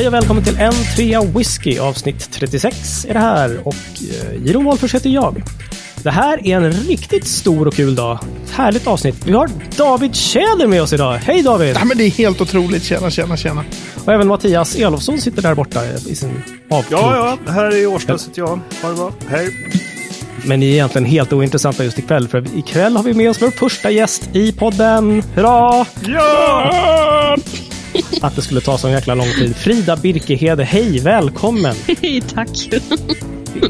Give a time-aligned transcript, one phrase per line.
[0.00, 4.64] Hej och välkommen till en trea whisky avsnitt 36 är det här och eh, Jiron
[4.64, 5.42] Wolffers heter jag.
[6.02, 8.18] Det här är en riktigt stor och kul dag.
[8.44, 9.26] Ett härligt avsnitt.
[9.26, 11.14] Vi har David Tjäder med oss idag.
[11.14, 11.76] Hej David!
[11.76, 12.84] Ja, men det är helt otroligt.
[12.84, 13.64] Tjena, tjena, tjena.
[14.04, 17.00] Och även Mattias Elofsson sitter där borta i sin avkrok.
[17.00, 18.60] Ja, ja, här är Årsta sitter jag.
[18.82, 19.12] Ha det bra.
[19.28, 19.48] Hej.
[20.44, 23.50] Men ni är egentligen helt ointressanta just ikväll, för ikväll har vi med oss vår
[23.50, 25.22] första gäst i podden.
[25.34, 25.86] Hurra!
[26.06, 27.19] Ja!
[28.20, 29.56] Att det skulle ta så jäkla lång tid.
[29.56, 31.74] Frida Birkehede, hej, välkommen!
[32.02, 32.70] Hej, tack.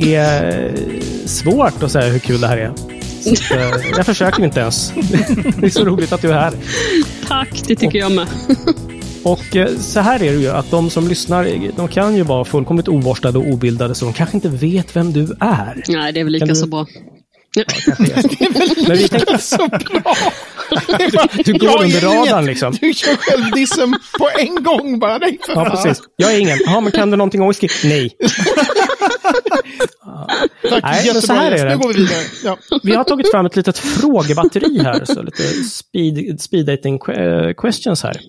[0.00, 2.72] Det är eh, svårt att säga hur kul det här är.
[3.36, 3.60] Så eh,
[3.96, 4.92] jag försöker inte ens.
[5.56, 6.52] Det är så roligt att du är här.
[7.28, 8.26] Tack, det tycker jag med.
[9.22, 12.44] Och eh, så här är det ju att de som lyssnar, de kan ju vara
[12.44, 15.82] fullkomligt ovorstade och obildade så de kanske inte vet vem du är.
[15.88, 16.86] Nej, det är väl lika du- så bra.
[18.88, 20.14] Men vi tänkte, Så bra!
[21.44, 22.72] du går Jag är under radarn liksom.
[22.80, 25.18] Du kör självdissen på en gång bara.
[25.18, 25.70] Nej, Ja, fan.
[25.70, 26.02] precis.
[26.16, 26.58] Jag är ingen.
[26.66, 27.68] Ja, men kan du någonting om whisky?
[27.84, 28.16] Nej.
[30.70, 31.70] Tack, Nej, men så här är det.
[31.70, 32.24] Nu går vi vidare.
[32.44, 32.56] Ja.
[32.82, 38.02] Vi har tagit fram ett litet frågebatteri här, så lite speed, speed dating que- questions
[38.02, 38.20] här.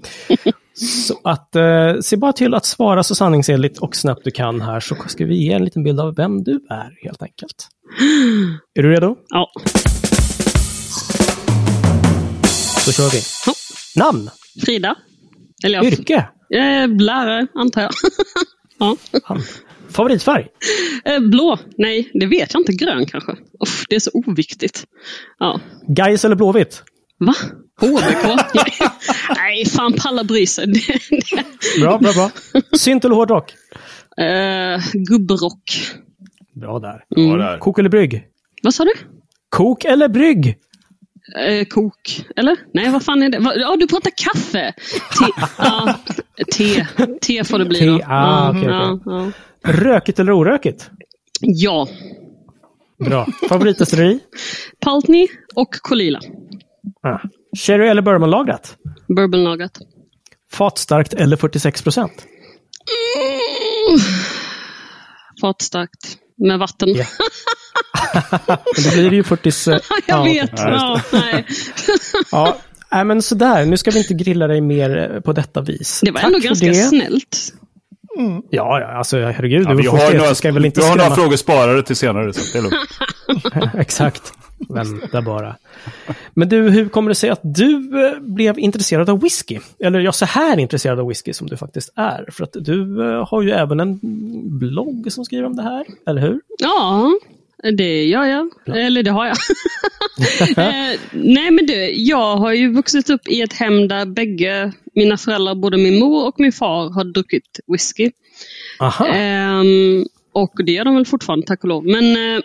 [1.05, 4.80] Så att eh, se bara till att svara så sanningsenligt och snabbt du kan här,
[4.80, 7.67] så ska vi ge en liten bild av vem du är, helt enkelt.
[8.80, 9.16] Är du redo?
[9.30, 9.52] Ja.
[12.86, 13.22] Då kör vi.
[13.45, 13.53] Ja.
[13.95, 14.30] Namn?
[14.66, 14.95] Frida.
[15.64, 16.28] Eller ja, Yrke?
[16.53, 17.92] eh, lärare, antar jag.
[18.80, 18.98] ja.
[19.89, 20.48] Favoritfärg?
[21.06, 21.58] Eh, blå?
[21.78, 22.73] Nej, det vet jag inte.
[22.73, 23.31] Grön kanske?
[23.64, 24.83] Uff, det är så oviktigt.
[25.39, 25.59] Ja.
[25.88, 26.83] Gais eller Blåvitt?
[27.20, 27.36] Va?
[27.81, 28.39] HBK?
[29.36, 30.67] Nej, fan palla bry sig.
[31.81, 32.31] Bra, bra, bra.
[32.78, 33.53] Synt eller hårdrock?
[34.17, 35.92] Eh, gubbrock.
[36.62, 37.04] Bra där.
[37.08, 37.58] Ja, där.
[37.59, 38.28] Kok eller brygg?
[38.64, 38.92] Vad sa du?
[39.50, 40.58] Kok eller brygg?
[41.40, 42.26] Eh, kok.
[42.36, 42.58] Eller?
[42.73, 43.38] Nej, vad fan är det?
[43.59, 44.73] Ja, du pratar kaffe!
[45.20, 45.26] Te.
[45.58, 46.00] Ja,
[46.58, 46.88] te.
[47.22, 47.98] Te får det bli då.
[47.98, 49.32] Te, ah, okej, ja, okej.
[49.64, 49.72] ja.
[49.72, 50.89] Rökigt eller orökigt?
[51.42, 51.88] ja.
[53.05, 53.27] Bra.
[53.50, 54.20] Favoritdestilleri?
[54.80, 56.20] Paltney och Kolila.
[57.04, 57.20] Ah.
[57.58, 58.77] Sherry eller bourbonlagrat?
[59.08, 59.80] Bourbonlagrat.
[60.52, 62.26] Fatstarkt eller 46 procent?
[65.42, 66.17] Fatstarkt.
[66.47, 66.89] Med vatten.
[68.75, 69.52] Men då blir det ju 40...
[69.71, 70.41] jag ja, okej.
[70.41, 70.52] vet.
[70.59, 71.45] Ja, nej.
[72.31, 72.57] Ja,
[72.91, 73.65] nej, men sådär.
[73.65, 76.02] Nu ska vi inte grilla dig mer eh, på detta vis.
[76.03, 76.73] Det var Tack ändå ganska det.
[76.73, 77.53] snällt.
[78.49, 79.65] Ja, ja, alltså herregud.
[79.69, 82.41] Ja, du har, några, ska väl inte vi har några frågor sparade till senare, så
[82.53, 83.75] det är lugnt.
[83.75, 84.33] Exakt.
[84.70, 85.55] Vänta bara.
[86.33, 89.60] Men du, hur kommer det sig att du eh, blev intresserad av whisky?
[89.80, 92.26] Eller ja, så här intresserad av whisky som du faktiskt är.
[92.32, 94.00] För att du eh, har ju även en
[94.60, 96.42] blogg som skriver om det här, eller hur?
[96.58, 97.11] Ja,
[97.77, 98.50] det gör jag.
[98.77, 99.38] Eller det har jag.
[100.58, 105.17] eh, nej men du, jag har ju vuxit upp i ett hem där bägge mina
[105.17, 108.11] föräldrar, både min mor och min far, har druckit whisky.
[108.80, 109.08] Aha.
[109.08, 111.86] Ehm, och det gör de väl fortfarande, tack och lov.
[111.86, 112.42] Men eh,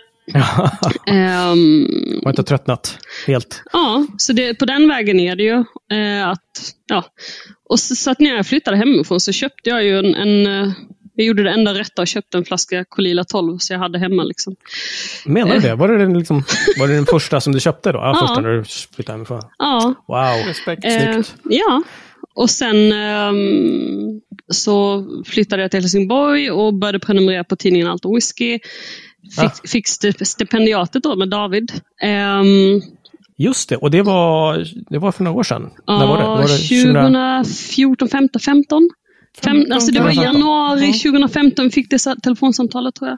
[1.07, 1.87] ehm,
[2.23, 3.61] har inte tröttnat helt.
[3.73, 5.63] Ja, så det, på den vägen är det ju.
[5.97, 7.03] Eh, att, ja.
[7.69, 10.71] och så, så att när jag flyttade hemifrån så köpte jag ju en, en eh,
[11.15, 14.23] jag gjorde det enda rätta och köpte en flaska Colila 12 så jag hade hemma.
[14.23, 14.55] Liksom.
[15.25, 15.75] Menar du det?
[15.75, 16.43] Var det, den, liksom,
[16.79, 17.97] var det den första som du köpte då?
[17.99, 18.27] Ja, Ja.
[18.27, 18.63] första när du
[18.95, 19.41] flyttade hemifrån.
[19.57, 20.47] Ja, Wow.
[20.47, 20.85] Respekt.
[20.85, 21.83] eh, ja.
[22.35, 24.21] och sen ehm,
[24.51, 28.59] så flyttade jag till Helsingborg och började prenumerera på tidningen Allt Whisky.
[29.35, 29.67] Fick, Ah.
[29.67, 31.71] fick sti- stipendiatet då med David.
[32.01, 32.81] Ehm,
[33.39, 35.69] Just det, och det var, det var för några år sedan.
[35.85, 36.23] Ja, När var det?
[36.23, 38.89] Var det 2014, 15, 15?
[39.43, 40.33] Fem, alltså det var i 15.
[40.33, 43.17] januari 2015 vi fick det sa- telefonsamtalet tror jag.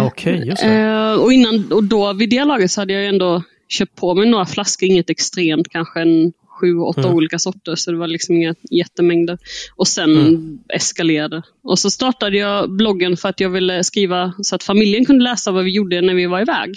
[0.00, 0.68] Ah, Okej, just det.
[0.74, 4.30] Eh, och, innan, och då vid det laget så hade jag ändå köpt på mig
[4.30, 7.14] några flaskor, inget extremt, kanske en sju, åtta Mm.
[7.14, 7.74] olika sorter.
[7.74, 9.38] Så det var liksom inga jättemängder.
[9.76, 10.58] Och sen Mm.
[10.68, 11.42] eskalerade.
[11.62, 15.50] Och så startade jag bloggen för att jag ville skriva så att familjen kunde läsa
[15.52, 16.74] vad vi gjorde när vi var iväg.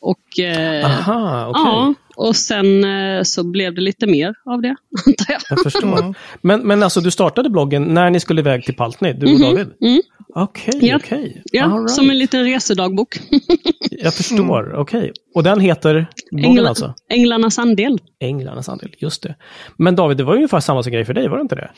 [0.00, 1.62] Och, eh, Aha, okej.
[1.64, 4.68] Ja, och sen eh, så blev det lite mer av det,
[5.06, 5.40] antar jag.
[5.50, 6.14] Jag förstår.
[6.42, 9.68] Men, men alltså, du startade bloggen när ni skulle iväg till Paltney, du och David?
[9.82, 10.00] Mm.
[10.34, 10.96] Okej, Ja.
[10.96, 11.42] okej.
[11.52, 11.90] Ja, right.
[11.90, 13.20] som en liten resedagbok.
[13.90, 15.12] Jag förstår, okej.
[15.34, 16.94] Och den heter bloggen Ängla, alltså?
[17.10, 17.98] Änglarnas andel.
[18.20, 19.34] Änglarnas andel, just det.
[19.76, 21.70] Men David, det var ju ungefär samma grej för dig, var det inte det?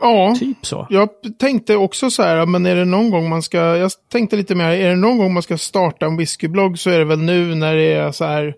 [0.00, 0.86] Ja, Typ så.
[0.90, 1.08] jag
[1.38, 4.64] tänkte också så här, men är det någon gång man ska, jag tänkte lite mer,
[4.70, 7.74] är det någon gång man ska starta en whiskyblogg så är det väl nu när
[7.74, 8.54] det är så här,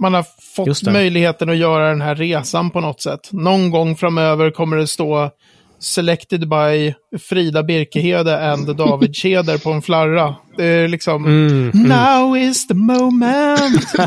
[0.00, 0.24] man har
[0.56, 3.28] fått möjligheten att göra den här resan på något sätt.
[3.32, 5.30] Någon gång framöver kommer det stå
[5.80, 10.34] Selected by Frida Birkehede and David Tjäder på en flarra.
[10.56, 11.22] Det är liksom,
[11.74, 13.94] Now is the moment!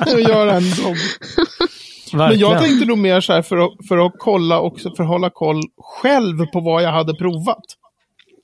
[0.00, 0.96] att göra en blogg.
[2.12, 5.08] Men jag tänkte nog mer så här för att, för att kolla också, för att
[5.08, 5.60] hålla koll
[6.02, 7.64] själv på vad jag hade provat.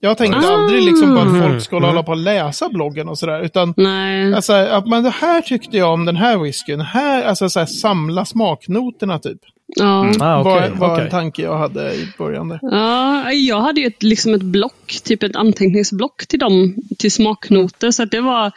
[0.02, 0.54] Jag tänkte Ah.
[0.54, 1.88] aldrig liksom på att folk Mm, skulle mm.
[1.90, 3.40] hålla på och läsa bloggen och sådär.
[3.44, 4.34] Utan Nej.
[4.34, 6.80] alltså, att man, det här tyckte jag om den här whiskyn.
[6.80, 9.38] Här, alltså så här, samla smaknoterna typ.
[9.76, 10.12] Ja.
[10.20, 11.04] Ah, var, okej, var okej.
[11.04, 12.58] en tanke jag hade i början där.
[12.62, 17.90] Ja, jag hade ju ett, liksom ett block, typ ett anteckningsblock till dem, till smaknoter.
[17.90, 18.52] Så att det var,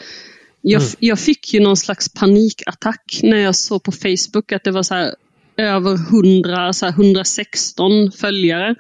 [0.62, 0.94] jag, Mm.
[1.00, 4.96] jag fick ju någon slags panikattack när jag såg på Facebook att det var så
[4.96, 5.16] här
[5.58, 8.76] över 100, så här 116 följare.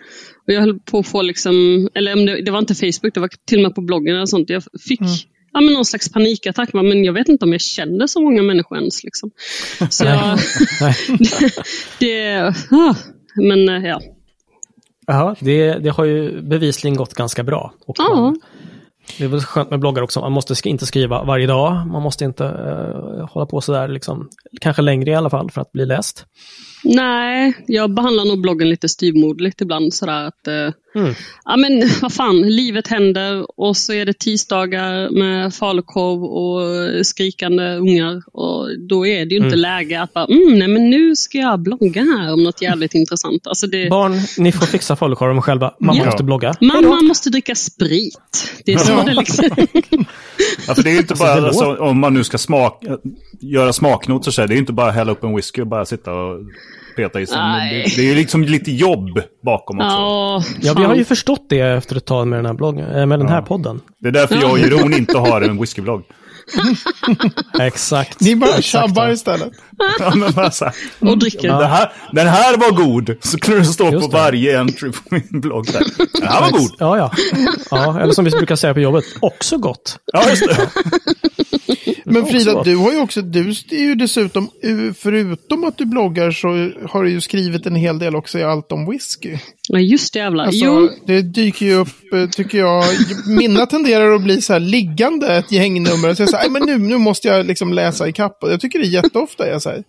[0.48, 3.20] Och jag höll på att få, liksom, eller om det, det var inte Facebook, det
[3.20, 4.50] var till och med på bloggen eller sånt.
[4.50, 5.02] Jag fick
[5.54, 8.78] ja, men någon slags panikattack, men jag vet inte om jag kände så många människor
[8.78, 9.04] ens.
[9.04, 9.32] Liksom.
[9.90, 10.40] Så jag,
[10.82, 10.96] Nej.
[12.00, 12.96] det, ah,
[13.36, 14.02] men eh, ja.
[15.08, 17.74] Jaha, det, det har ju bevisligen gått ganska bra.
[17.86, 18.16] Och Ja.
[18.16, 18.40] man,
[19.18, 21.88] det är väl skönt med bloggar också, man måste inte skriva varje dag.
[21.88, 24.30] Man måste inte eh, hålla på sådär, liksom,
[24.62, 26.26] kanske längre i alla fall, för att bli läst.
[26.84, 29.94] Nej, jag behandlar nog bloggen lite styvmoderligt ibland.
[29.94, 31.14] Sådär att, eh, Mm.
[31.46, 37.76] ja men vad fan, livet händer och så är det tisdagar med falukorv och skrikande
[37.76, 38.22] ungar.
[38.34, 41.60] Och då är det ju inte läge att bara, mm, nej men nu ska jag
[41.60, 43.48] blogga här om något jävligt intressant.
[43.48, 45.74] Alltså det, Barn, ni får fixa falukorven själva.
[45.80, 46.06] Man Ja.
[46.06, 46.54] måste blogga.
[46.62, 48.52] mamma måste dricka sprit.
[48.66, 49.04] Det är så Ja.
[49.06, 49.46] det liksom.
[50.68, 52.84] Ja, för det är ju inte Alltså, bara, alltså, om man nu ska smak,
[53.40, 55.86] göra smaknoter så är det är ju inte bara hälla upp en whisky och bara
[55.86, 56.40] sitta och
[56.96, 57.38] peta i sig.
[57.38, 59.88] Det, det är ju liksom lite jobb bakom också.
[59.90, 63.06] Ja, Ja, vi har ju förstått det efter ett tag med den här, bloggen, eh,
[63.06, 63.42] med den här Ja.
[63.42, 63.82] podden.
[64.00, 66.04] Det är därför jag och Jeroen inte har en whiskyblogg.
[67.60, 68.20] Exakt.
[68.20, 69.14] Ni bara tjabbar ja.
[69.14, 69.54] istället.
[70.00, 71.48] Ja, men bara så här, Och dricker.
[71.48, 73.16] det här, den här var god!
[73.22, 74.18] Så kunde det stå Just på det.
[74.18, 75.66] varje entry på min blogg.
[75.66, 75.84] Där.
[76.20, 76.72] Den här var god!
[76.80, 77.12] Ja, ja.
[77.72, 78.00] ja.
[78.00, 79.98] Eller som vi brukar säga på jobbet, också gott.
[80.14, 80.70] Ja, just det.
[82.06, 84.50] Men Frida, du har ju också, du är ju dessutom,
[84.98, 86.48] förutom att du bloggar så
[86.90, 89.38] har du ju skrivit en hel del också i allt om whisky.
[89.70, 90.46] Ja, just det jävlar.
[90.46, 92.84] Alltså, jo, det dyker ju upp, eh, tycker jag,
[93.28, 96.10] mina tenderar att bli så här liggande ett gängnummer.
[96.10, 98.44] Och så jag "Nej, men nu, nu måste jag liksom läsa i kapp.
[98.44, 99.84] Och jag tycker det är jätteofta jag säger.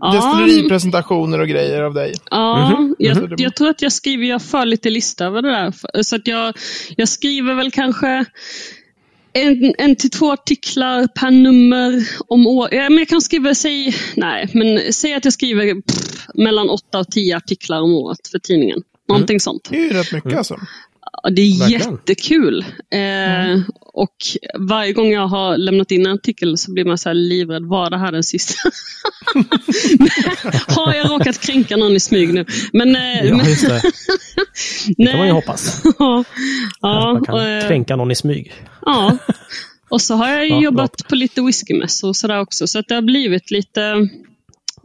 [0.00, 2.12] ja, Destilleripresentationer och grejer av dig.
[2.30, 6.02] Ja, Mhm, jag, jag tror att jag skriver, jag för lite lista över det där.
[6.02, 6.54] Så att jag,
[6.96, 8.24] jag skriver väl kanske
[9.34, 12.72] en, en till två artiklar per nummer om året.
[12.72, 16.98] Ja, men jag kan skriva, säg, nej, men säg att jag skriver pff, mellan åtta
[16.98, 18.82] och tio artiklar om året för tidningen.
[19.08, 19.68] Någonting sånt.
[19.70, 20.60] Det är ju rätt mycket alltså.
[21.26, 21.92] Ja, det är Verkligen.
[21.92, 22.64] jättekul.
[22.90, 23.60] Eh,
[23.92, 24.16] Och
[24.58, 27.64] varje gång jag har lämnat in en artikel så blir man så här livrädd.
[27.64, 28.54] Var det här den sista?
[30.68, 32.44] har jag råkat kränka någon i smyg nu?
[32.72, 33.82] Men, eh, Ja, men just det.
[34.96, 35.42] Det kan man ju nej.
[35.42, 35.82] hoppas.
[35.98, 36.24] ja,
[36.82, 38.52] man ja, kan och, eh, kränka någon i smyg.
[38.86, 39.16] ja.
[39.88, 42.66] Och så har jag Ja, jobbat på lite whiskymässor och sådär också.
[42.66, 44.08] Så att det har blivit lite...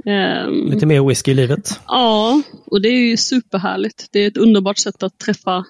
[0.06, 1.80] ehm, Lite mer whisky i livet.
[1.88, 4.08] Ja, och det är ju superhärligt.
[4.12, 5.66] Det är ett underbart sätt att träffa,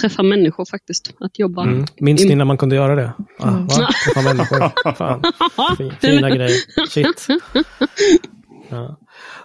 [0.00, 1.14] träffa människor faktiskt.
[1.20, 1.62] Att jobba.
[1.62, 1.84] Mm.
[2.00, 3.12] Minns ni när man kunde göra det?
[3.38, 3.88] Ah, va?
[4.04, 4.92] Träffa människor.
[4.94, 5.22] Fan.
[5.78, 6.86] Fi- Fina grejer.
[6.88, 7.26] Shit.
[8.72, 8.98] Ja.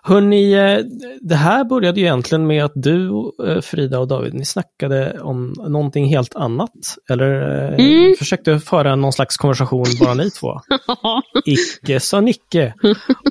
[0.08, 0.78] Hörrni, eh,
[1.22, 3.10] det här började ju egentligen med att du,
[3.48, 6.72] eh, Frida och David, ni snackade om någonting helt annat.
[7.10, 8.16] Eller eh, Mm.
[8.20, 10.60] försökte föra någon slags konversation bara ni två.
[11.46, 12.74] Icke sa Nicke.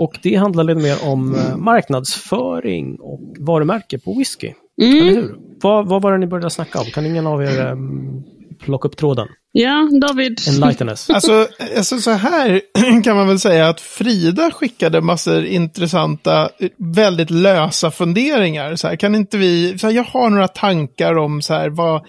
[0.00, 4.52] Och det handlade lite mer om marknadsföring och varumärke på whisky.
[4.82, 5.14] Eller Mm.
[5.14, 5.36] hur?
[5.62, 6.84] Vad, vad var det ni började snacka om?
[6.86, 8.24] Kan ingen av er um,
[8.60, 9.28] plocka upp tråden?
[9.56, 10.40] Ja, David.
[10.48, 11.10] Enlighten us.
[11.14, 12.60] Alltså, alltså så här
[13.04, 18.76] kan man väl säga att Frida skickade massor intressanta, väldigt lösa funderingar.
[18.76, 22.02] Så här, kan inte vi, så här, jag har några tankar om så här, vad,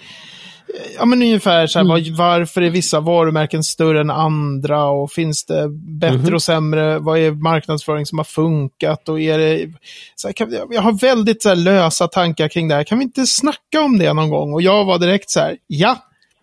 [0.97, 5.45] ja men ungefär så här, vad, varför är vissa varumärken större än andra och finns
[5.45, 9.67] det bättre och sämre, vad är marknadsföring som har funkat och är det,
[10.15, 12.97] så här, kan, vi- jag har väldigt så här, lösa tankar kring det här, kan
[12.97, 14.53] vi inte snacka om det någon gång?
[14.53, 15.97] Och jag var direkt så här, ja,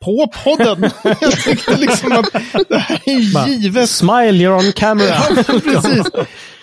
[0.04, 0.90] på podden.
[1.20, 2.32] jag tyckte liksom att
[2.68, 3.90] det här är givet.
[3.90, 5.06] Smile, you're on camera.
[5.36, 6.06] Ja, precis.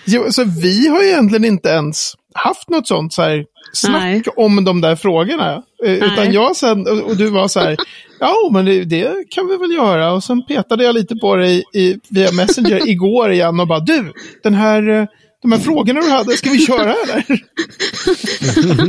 [0.06, 4.24] Jo, så vi har ju egentligen inte ens haft något sånt så här, snack Nej.
[4.36, 5.64] om de där frågorna.
[5.86, 6.34] Eh, Utan Nej.
[6.34, 7.78] jag sen, och och du var så här,
[8.20, 10.12] ja men det, det kan vi väl göra.
[10.14, 14.14] Och sen petade jag lite på dig i, via Messenger igår igen och bara, du,
[14.44, 15.06] den här, eh,
[15.42, 17.26] de här frågorna du hade, ska vi köra eller?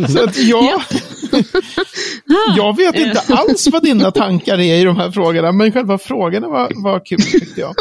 [0.09, 0.83] så att jag,
[2.57, 6.49] jag vet inte alls vad dina tankar är i de här frågorna, men själva frågorna
[6.49, 7.75] var, var kul tyckte jag.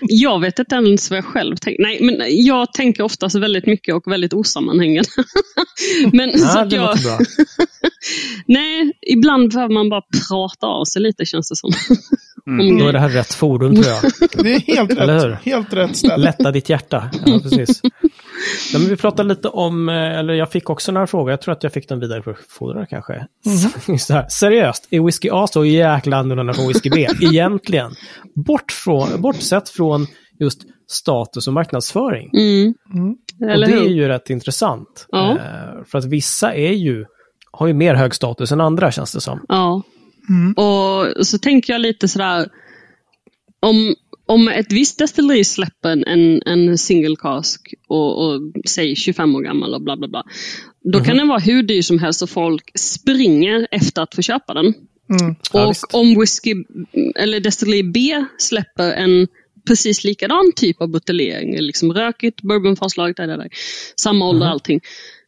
[0.00, 1.82] Jag vet inte ens vad jag själv tänker.
[1.82, 2.16] Nej, men
[2.46, 5.08] jag tänker oftast väldigt mycket och väldigt osammanhängande.
[6.12, 7.18] men så Ja, att det jag, låter bra.
[8.46, 11.70] nej, ibland behöver man bara prata av sig lite känns det som.
[12.46, 14.02] Om Då är det här rätt forum tror jag.
[14.44, 15.28] Det är helt Eller hur?
[15.28, 16.16] rätt, helt rätt ställe.
[16.16, 17.10] Lätta ditt hjärta.
[17.26, 17.80] Ja, precis.
[18.72, 21.52] Ja, men vi pratade lite om, eh, eller jag fick också några frågor, jag tror
[21.52, 23.26] att jag fick den vidare på fodrare kanske.
[23.98, 27.08] Så här, seriöst, är whisky A så jäkla annorlunda från whisky B?
[27.20, 27.92] Egentligen.
[28.34, 30.06] Bort från, bortsett från
[30.38, 32.30] just status och marknadsföring.
[32.32, 32.74] Mm.
[33.50, 35.06] Eller och det är ju rätt intressant.
[35.08, 35.30] Ja.
[35.30, 37.04] Eh, för att vissa är ju,
[37.52, 39.40] har ju mer hög status än andra känns det som.
[39.48, 39.82] Ja.
[40.56, 42.48] Och så tänker jag lite sådär,
[43.60, 43.94] om,
[44.26, 49.74] om ett visst destilleri släpper en, en single cask och, och säg 25 år gammal
[49.74, 50.24] och bla bla bla.
[50.92, 54.54] Då kan den vara hur dyr som helst och folk springer efter att få köpa
[54.54, 54.74] den.
[55.52, 55.94] Ja, och visst.
[55.94, 56.54] om whisky,
[57.16, 59.26] eller destilleri B släpper en
[59.66, 63.48] precis likadan typ av buteljering, liksom rökigt, bourbonfaslaget, där, där, där,
[63.96, 64.80] samma ålder allting.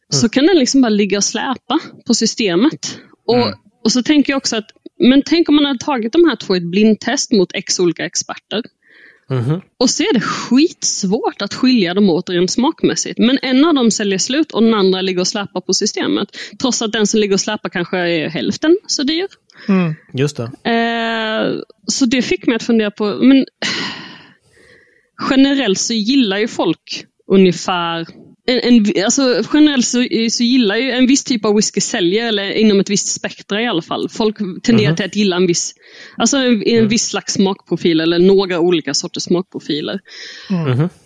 [0.09, 2.99] Så kan den liksom bara ligga och släpa på systemet.
[3.25, 6.35] Och, och så tänker jag också att, men tänk om man hade tagit de här
[6.35, 8.63] två i ett blindtest mot x olika experter.
[9.29, 9.61] Mhm.
[9.77, 13.19] Och så är det skitsvårt att skilja dem åt rent smakmässigt.
[13.19, 16.27] Men en av dem säljer slut och den andra ligger och släpar på systemet.
[16.61, 19.27] Trots att den som ligger och släpar kanske är hälften så dyr.
[20.13, 20.43] Just det.
[20.71, 23.45] Eh, så det fick mig att fundera på, men
[25.29, 28.07] generellt så gillar ju folk ungefär
[28.47, 32.51] en, en, alltså generellt så, så gillar ju en viss typ av whisky säljer, eller
[32.51, 34.09] inom ett visst spektra i alla fall.
[34.09, 35.73] Folk tenderar till att gilla en viss,
[36.17, 39.99] alltså en, en viss slags smakprofil eller några olika sorters smakprofiler.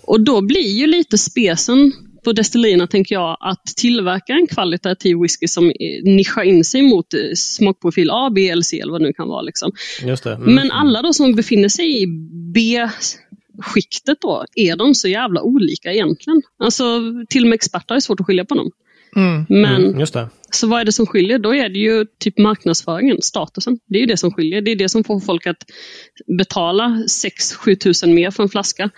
[0.03, 1.93] Och då blir ju lite spesen
[2.23, 7.13] på destillerierna, tänker jag, att tillverka en kvalitativ whisky som eh, nischar in sig mot
[7.13, 9.41] eh, smakprofil A, B eller C eller vad det nu kan vara.
[9.41, 9.71] Liksom.
[10.03, 10.33] Just det.
[10.33, 10.55] Mm.
[10.55, 12.07] Men alla då som befinner sig i
[13.61, 16.41] B-skiktet då, är de så jävla olika egentligen?
[16.59, 16.83] Alltså,
[17.29, 18.71] till och med experter har svårt att skilja på dem.
[19.49, 20.29] Men, Mm, just det.
[20.51, 21.39] så vad är det som skiljer?
[21.39, 23.79] Då är det ju typ marknadsföringen, statusen.
[23.87, 24.61] Det är ju det som skiljer.
[24.61, 25.63] Det är det som får folk att
[26.37, 28.89] betala 6-7 tusen mer för en flaska.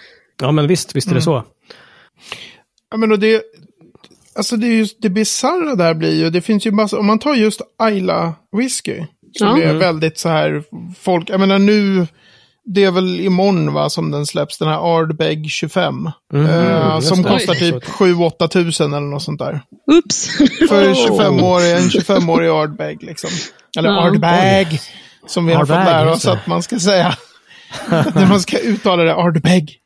[0.42, 1.44] Ja, men visst, visst är det så.
[2.92, 3.42] Ja, men och det,
[4.36, 7.20] alltså det, är just, det bisarra där blir ju, det finns ju massa, om man
[7.20, 8.98] tar just Ayla whisky,
[9.34, 9.62] som Ja.
[9.62, 10.64] är väldigt så här,
[11.00, 12.08] folk, jag menar nu,
[12.66, 16.10] det är väl imorgon va, som den släpps, den här Ardbeg 25.
[16.34, 17.30] eh, just som det.
[17.30, 19.62] kostar typ 7-8 tusen eller något sånt där.
[19.92, 20.28] Oops!
[20.70, 23.30] För 25-årig, en 25-årig Ardbeg liksom.
[23.78, 24.02] Eller Ja.
[24.04, 24.80] Ardbeg,
[25.28, 27.16] som vi har fått lära oss att man ska säga.
[27.90, 29.80] När man ska uttala det, Ardbeg.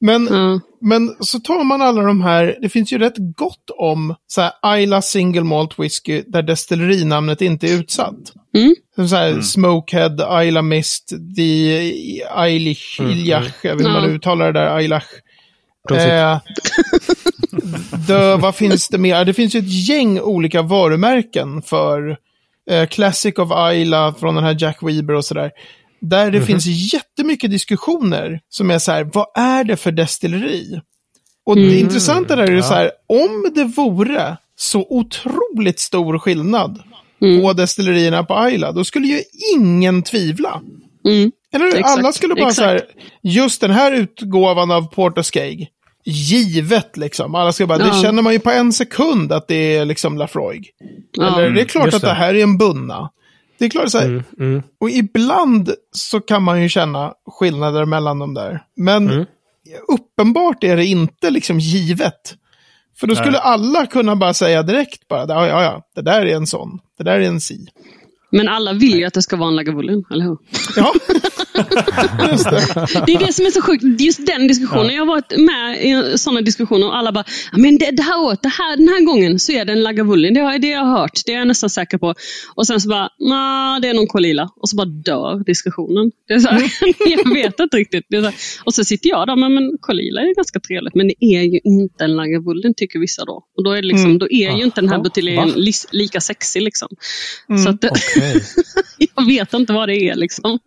[0.00, 0.60] Men Ja.
[0.80, 4.52] men så tar man alla de här, det finns ju rätt gott om så här
[4.62, 8.32] Ayla Single Malt Whisky där destillerinamnet inte är utsatt.
[8.56, 8.74] Mm.
[9.08, 14.60] Så här Smokehead, Ayla Mist, Die Eilish, Iljach, jag vet inte hur man uttalar det
[14.60, 15.04] där, Eilach.
[15.90, 16.38] Eh,
[18.06, 19.24] the, vad finns det mer?
[19.24, 22.16] Det finns ju ett gäng olika varumärken för
[22.70, 25.50] eh, Classic of Ayla från den här Jack Weber och sådär.
[26.10, 30.80] Där det finns jättemycket diskussioner som är så här, vad är det för destilleri?
[31.46, 36.82] Och det intressanta där är ju så här, om det vore så otroligt stor skillnad
[37.42, 39.22] på destillerierna på Ayla, då skulle ju
[39.56, 40.60] ingen tvivla.
[41.06, 41.32] Mm.
[41.54, 41.82] Eller hur?
[41.84, 42.56] Alla skulle bara exakt.
[42.56, 42.80] så här,
[43.22, 45.68] just den här utgåvan av Port of Skeg,
[46.04, 47.34] givet liksom.
[47.34, 48.02] Alla ska bara, det Ja.
[48.02, 50.70] känner man ju på en sekund att det är liksom Lafroig.
[51.12, 51.38] Ja.
[51.38, 52.14] Eller det är klart just att det det.
[52.14, 53.10] här är en bunna.
[53.68, 54.62] Det så här, Mm, mm.
[54.80, 58.62] och ibland så kan man ju känna skillnader mellan de där.
[58.76, 59.26] Men Mm.
[59.88, 62.34] uppenbart är det inte liksom givet.
[63.00, 63.40] För då skulle Nej.
[63.44, 67.04] alla kunna bara säga direkt bara, ja, ja, ja, det där är en sån, det
[67.04, 67.66] där är en si.
[68.36, 70.36] Men alla vill ju att det ska vara en Lagavulin, eller hur?
[70.76, 70.92] Ja,
[72.30, 73.02] just det.
[73.06, 73.84] Det är det som är så sjukt.
[74.00, 74.94] Just den diskussionen.
[74.94, 78.20] Jag har varit med i sådana diskussioner och alla bara, "Ja, men det, det här
[78.20, 80.34] året, det här, den här gången så är det en Lagavulin.
[80.34, 81.20] Det har, det har jag hört.
[81.26, 82.14] Det är jag nästan säker på.
[82.54, 84.50] Och sen så bara, nej, det är någon Kolila.
[84.56, 86.10] Och så bara dör diskussionen.
[86.28, 86.62] Det är så här,
[87.24, 88.06] jag vet inte riktigt.
[88.08, 88.30] Det är så.
[88.64, 90.94] Och så sitter jag där, men, men Kolila är ganska trevligt.
[90.94, 93.42] Men det är ju inte en Lagavulin tycker vissa då.
[93.56, 94.98] Och då är, det liksom, då är ju inte den här
[95.56, 96.62] lis- lika sexig.
[96.62, 96.88] Liksom.
[97.64, 97.84] Så att,
[98.30, 98.42] Okej.
[99.16, 100.14] jag vet inte vad det är.
[100.14, 100.58] Liksom.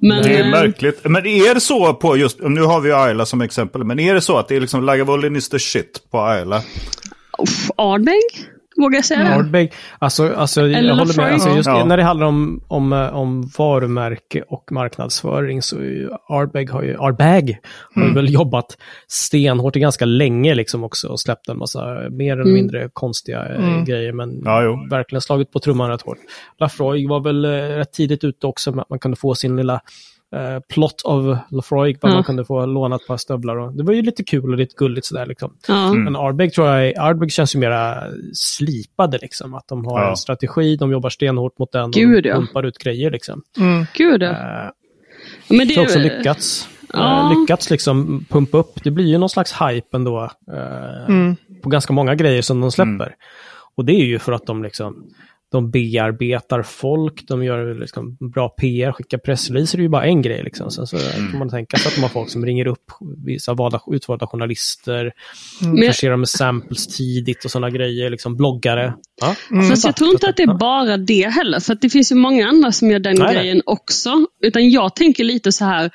[0.00, 1.00] Men, Det är eh, märkligt.
[1.04, 4.14] Men är det så på just, nu har vi ju Ayla som exempel, men är
[4.14, 6.62] det så att det är liksom Lagavulin is the shit på Ayla?
[7.76, 8.22] Ardbeg,
[8.80, 9.34] vågar jag säga?
[9.34, 11.32] Ardbeg, alltså, alltså jag Eller håller med.
[11.32, 11.84] Alltså, just Ja.
[11.84, 16.96] när det handlar om, om, om varumärke och marknadsföring så är ju Ardbeg har ju,
[16.98, 17.58] Ardbeg
[17.94, 18.76] har ju väl jobbat
[19.08, 23.84] stenhårt i ganska länge liksom också och släppt en massa mer eller mindre konstiga eh,
[23.84, 26.18] grejer men Ja, verkligen slagit på trumman rätt hårt.
[26.58, 29.80] Lafroig var väl eh, rätt tidigt ute också med att man kunde få sin lilla
[30.36, 32.14] eh, plot av Lafroig, där Ja.
[32.14, 33.56] man kunde få låna ett par stövlar.
[33.56, 35.54] Och, det var ju lite kul och lite gulligt sådär liksom.
[35.68, 35.92] Ja.
[35.92, 39.54] Men Ardbeg tror jag, är- Ardbeg känns ju mera slipade liksom.
[39.54, 40.10] Att de har Ja.
[40.10, 42.36] en strategi, de jobbar stenhårt mot den och Gud, de ja.
[42.36, 43.42] pumpar ut grejer liksom.
[43.58, 43.86] Mm.
[43.94, 44.30] Gud, ja.
[44.30, 44.70] Uh,
[45.48, 46.68] Men det har också är, lyckats.
[46.92, 47.32] Ja.
[47.32, 48.84] eh, lyckats liksom pumpa upp.
[48.84, 51.32] Det blir ju någon slags hype ändå eh,
[51.62, 53.14] på ganska många grejer som de släpper.
[53.74, 55.04] Och det är ju för att de liksom
[55.52, 60.22] de bearbetar folk, de gör liksom bra PR, skickar pressreleaser, det är ju bara en
[60.22, 60.42] grej.
[60.42, 60.70] Liksom.
[60.70, 60.96] Sen så
[61.30, 62.84] kan man tänka sig att de har folk som ringer upp
[63.26, 65.12] vissa valda, utvalda journalister,
[65.60, 68.94] Men- förser dem med samples tidigt och sådana grejer, liksom bloggare.
[69.20, 69.34] Ja.
[69.68, 72.16] Fast jag tror inte att det är bara det heller, för att det finns ju
[72.16, 73.34] många andra som gör den nej.
[73.34, 74.26] grejen också.
[74.42, 75.90] Utan jag tänker lite så här,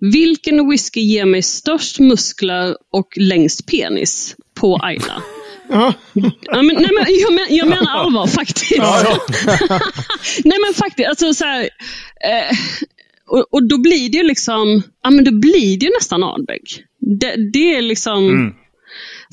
[0.00, 5.22] vilken whisky ger mig störst muskler och längst penis på Ayla?
[5.68, 5.94] Ja.
[6.42, 8.78] Ja, men, nej, men, jag, men, jag menar allvar faktiskt.
[10.44, 11.62] nej men faktiskt, alltså så här,
[12.24, 12.56] eh,
[13.26, 16.62] och, och då blir det ju liksom, ja men då blir det ju nästan Ardbeg.
[17.20, 18.54] Det, det är liksom, Mm.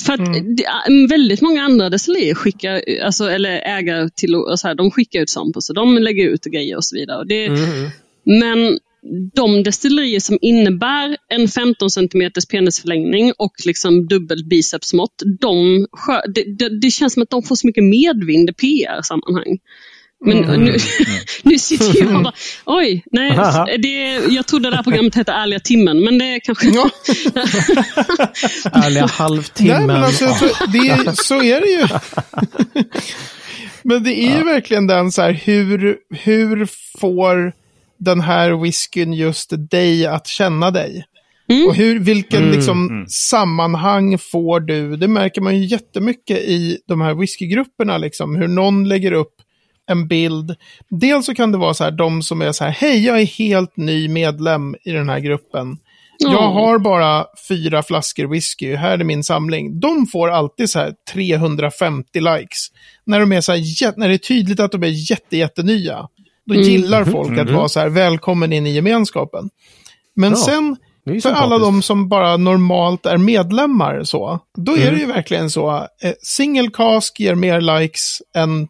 [0.06, 0.26] för att
[0.58, 4.92] det, är- väldigt många andra destillerier skickar, alltså, eller ägare till, och så här, de
[4.92, 7.18] skickar ut samples och de lägger ut grejer och så vidare.
[7.18, 7.50] Och det,
[8.26, 8.80] Men
[9.34, 15.88] de destillerier som innebär en 15 cm penisförlängning och liksom dubbelt bicepsmått, de,
[16.36, 19.60] det, det, det känns som att de får så mycket medvind i PR-sammanhang.
[20.25, 20.77] Men nu,
[21.43, 22.34] nu sitter jag och bara,
[22.65, 23.38] oj, nej,
[23.77, 26.67] det, jag trodde det här programmet hette Ärliga timmen, men det är kanske...
[26.67, 26.89] Ja.
[28.72, 29.77] Ärliga halvtimmen.
[29.77, 30.25] Nej, men alltså,
[30.74, 31.88] det, är- så är det ju.
[33.84, 36.67] men det är ju verkligen den så här, hur, hur
[37.00, 37.61] får
[38.01, 41.05] den här whiskyn just dig att känna dig?
[41.67, 44.96] Och hur, vilken liksom, sammanhang får du?
[44.96, 49.34] Det märker man ju jättemycket i de här whiskygrupperna, liksom, hur någon lägger upp
[49.89, 50.55] en bild.
[50.89, 53.25] Dels så kan det vara så här, de som är så här, hej, jag är
[53.25, 55.77] helt ny medlem i den här gruppen.
[56.20, 56.51] Jag Ja.
[56.51, 59.79] har bara fyra flaskor whisky, här är min samling.
[59.79, 62.67] De får alltid så här 350 likes.
[63.05, 66.08] När, de är så här, när det är tydligt att de är jätte, jättenya.
[66.46, 69.50] Då gillar folk att vara så här, välkommen in i gemenskapen.
[70.16, 70.78] Men Ja, sen,
[71.22, 75.88] för alla de som bara normalt är medlemmar så, då är det ju verkligen så.
[76.04, 78.68] Eh, single cask ger mer likes än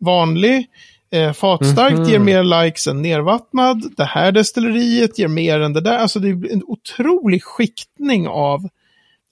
[0.00, 0.66] vanlig.
[1.12, 3.92] Eh, fatstarkt ger mer likes än nervattnad.
[3.96, 5.98] Det här destilleriet ger mer än det där.
[5.98, 8.68] Alltså det är en otrolig skiktning av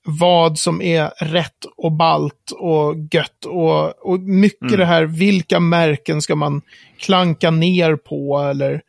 [0.04, 3.44] vad som är rätt och balt och gött.
[3.46, 6.62] Och, och mycket det här, vilka märken ska man
[6.98, 8.82] klanka ner på eller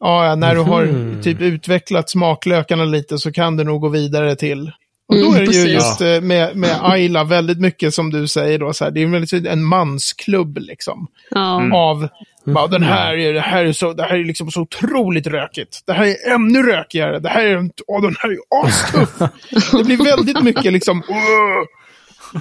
[0.00, 4.36] ja, ja, när du har typ utvecklat smaklökarna lite så kan du nog gå vidare
[4.36, 4.72] till.
[5.08, 8.28] Och då Mm, är det ju just eh, med, med Ayla väldigt mycket som du
[8.28, 11.06] säger då, så här, det är väldigt en mansklubb liksom.
[11.30, 11.74] Ja.
[11.76, 12.08] Av,
[12.46, 15.82] bara, den här är, det här är så, det här är liksom så otroligt rökigt.
[15.86, 17.18] Det här är ännu rökigare.
[17.18, 19.30] Det här är, åh, den här är astuff.
[19.72, 21.02] det blir väldigt mycket liksom,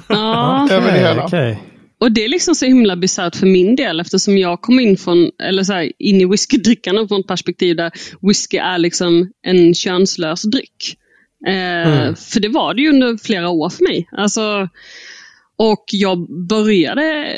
[0.07, 0.67] Ja.
[0.71, 1.25] över det hela.
[1.25, 1.63] okej.
[1.99, 5.29] Och det är liksom så himla bisarrt för min del eftersom jag kom in, från,
[5.43, 10.41] eller så här, in i whiskydrickarna från ett perspektiv där whisky är liksom en könslös
[10.41, 10.97] dryck.
[11.47, 14.07] Eh, För det var det ju under flera år för mig.
[14.11, 14.69] Alltså,
[15.57, 17.35] och jag började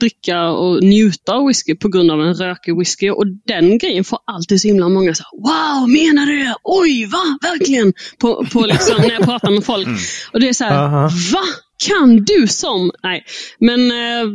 [0.00, 3.10] dricka och njuta av whisky på grund av en rökig whisky.
[3.10, 6.54] Och den grejen får alltid så himla många så här, Wow, menar du det?
[6.62, 7.38] Oj, va?
[7.42, 7.92] Verkligen?
[8.18, 9.88] På, på liksom, när jag pratar med folk.
[10.32, 11.02] Och det är så här, Aha.
[11.32, 11.42] va?
[11.88, 12.90] Kan du som?
[13.02, 13.24] Nej,
[13.58, 14.28] men eh,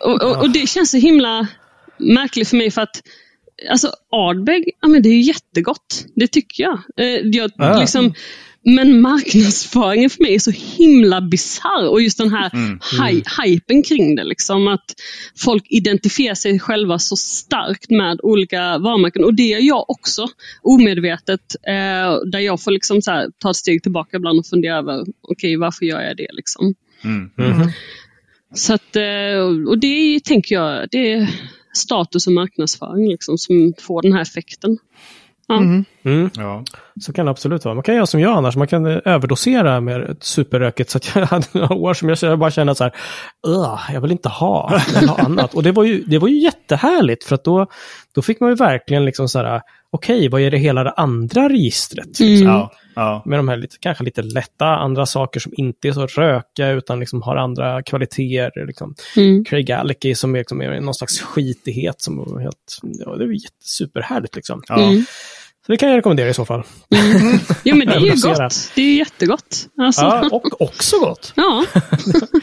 [0.00, 1.46] och, och, och det känns så himla
[1.98, 3.02] märkligt för mig för att
[3.70, 6.06] Alltså Ardbeg, ja men det är ju jättegott.
[6.14, 6.78] Det tycker jag.
[6.96, 7.80] Eh, jag Ja.
[7.80, 8.14] liksom,
[8.64, 12.50] men marknadsföringen för mig är så himla bisarr och just den här
[12.98, 14.24] hy- hypen kring det.
[14.24, 14.84] Liksom, att
[15.38, 19.24] folk identifierar sig själva så starkt med olika varumärken.
[19.24, 20.26] Och det gör jag också,
[20.62, 21.56] omedvetet.
[21.66, 25.04] Eh, där jag får liksom så här, ta ett steg tillbaka ibland och fundera över,
[25.22, 26.28] okej varför gör jag det?
[26.32, 26.74] Liksom.
[27.04, 27.30] Mm.
[28.54, 31.28] Så att, eh, och det tänker jag, det
[31.72, 34.78] status och marknadsföring liksom, som får den här effekten.
[35.48, 35.56] Ja.
[36.04, 36.30] Mm.
[36.36, 36.64] Ja.
[37.00, 37.74] Så kan det absolut vara.
[37.74, 40.90] Man kan göra som jag annars, man kan eh, överdosera med ett superrökigt.
[40.90, 42.92] Så att jag hade några år som jag bara kände så här,
[43.46, 45.54] "Ugh, jag vill inte ha, jag vill ha annat.
[45.54, 47.66] Och det var, ju, det var ju jättehärligt, för att då,
[48.14, 51.48] då fick man ju verkligen liksom så här, okej, vad är det hela det andra
[51.48, 52.20] registret?
[52.20, 52.32] Mm.
[52.32, 52.48] Liksom.
[52.48, 52.72] Ja.
[53.00, 53.22] Ja.
[53.26, 57.00] Med de här lite, kanske lite lätta andra saker som inte är så röka utan
[57.00, 58.66] liksom har andra kvaliteter.
[58.66, 58.94] Liksom.
[59.16, 59.44] Mm.
[59.44, 63.38] Craig Alicky som är, liksom, är någon slags skitighet som är helt, ja, det är
[63.64, 64.62] superhärligt liksom.
[64.68, 64.82] Ja.
[64.82, 65.04] Mm.
[65.66, 66.62] Så det kan jag rekommendera i så fall.
[67.62, 68.70] Ja men det är ju gott.
[68.74, 69.66] Det är ju jättegott.
[69.78, 70.36] Alltså, Ja, ja.
[70.36, 71.32] och också gott.
[71.36, 71.64] ja,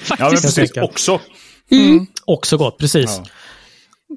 [0.02, 0.20] faktiskt.
[0.20, 0.56] precis.
[0.56, 0.84] tänker.
[0.84, 1.20] Också.
[2.26, 3.18] Också gott, precis.
[3.18, 3.26] Ja.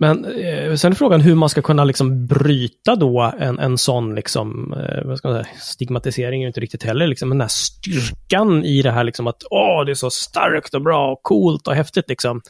[0.00, 4.14] Men eh, sen är frågan hur man ska kunna liksom bryta då en, en sån
[4.14, 7.44] liksom, eh, vad ska man säga, stigmatisering är ju inte riktigt heller, liksom, men den
[7.44, 11.22] här styrkan i det här liksom att åh, det är så starkt och bra och
[11.22, 12.40] coolt och häftigt liksom.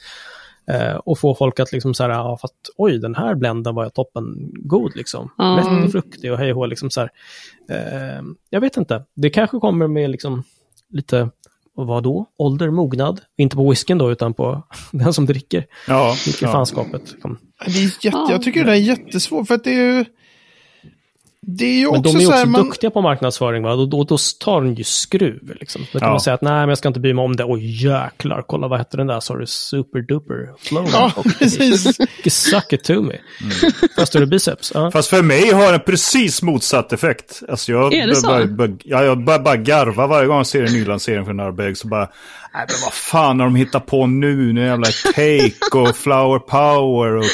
[0.70, 3.88] Eh, och få folk att liksom så här, ja fast oj, den här blenden var
[3.88, 5.30] toppen god liksom.
[5.56, 7.10] Lätt och fruktig och hej och hå, liksom så här.
[7.70, 10.44] Eh, jag vet inte, det kanske kommer med liksom
[10.90, 11.30] lite,
[11.80, 12.26] och vad då?
[12.38, 13.20] Ålder, mognad.
[13.38, 14.62] Inte på whiskyn då, utan på
[14.92, 15.66] den som dricker.
[15.88, 16.52] Ja, Mycket ja.
[16.52, 17.12] fanskapet.
[17.12, 17.38] Liksom.
[17.66, 18.28] Det är jätte, Ja.
[18.30, 20.04] Jag tycker det där är jättesvårt, för att det är ju...
[21.46, 23.76] Det är ju Men också de är också man, duktiga på marknadsföring, va?
[23.76, 25.52] Då, då, då tar den ju skruv.
[25.60, 25.82] Liksom.
[25.92, 26.12] Då kan Ja.
[26.12, 27.44] man säga att nej, men jag ska inte bry mig om det.
[27.44, 30.88] Oj jäklar, kolla vad hette den där, sorry, super duper flow.
[30.92, 31.96] Ja, Och- precis.
[32.50, 33.14] Suck it to me.
[33.96, 34.72] Fast större biceps.
[34.74, 34.90] Ja.
[34.90, 37.42] Fast för mig har den precis motsatt effekt.
[37.48, 38.26] Alltså jag Är det så?
[38.26, 41.40] börjar, börjar, ja, jag börjar bara garva varje gång jag ser en ny lansering från
[41.40, 41.76] Arbeg.
[41.76, 42.08] Så bara,
[42.54, 44.52] nej men vad fan har de hittat på nu?
[44.52, 47.24] Nu jävla Take och Flower Power och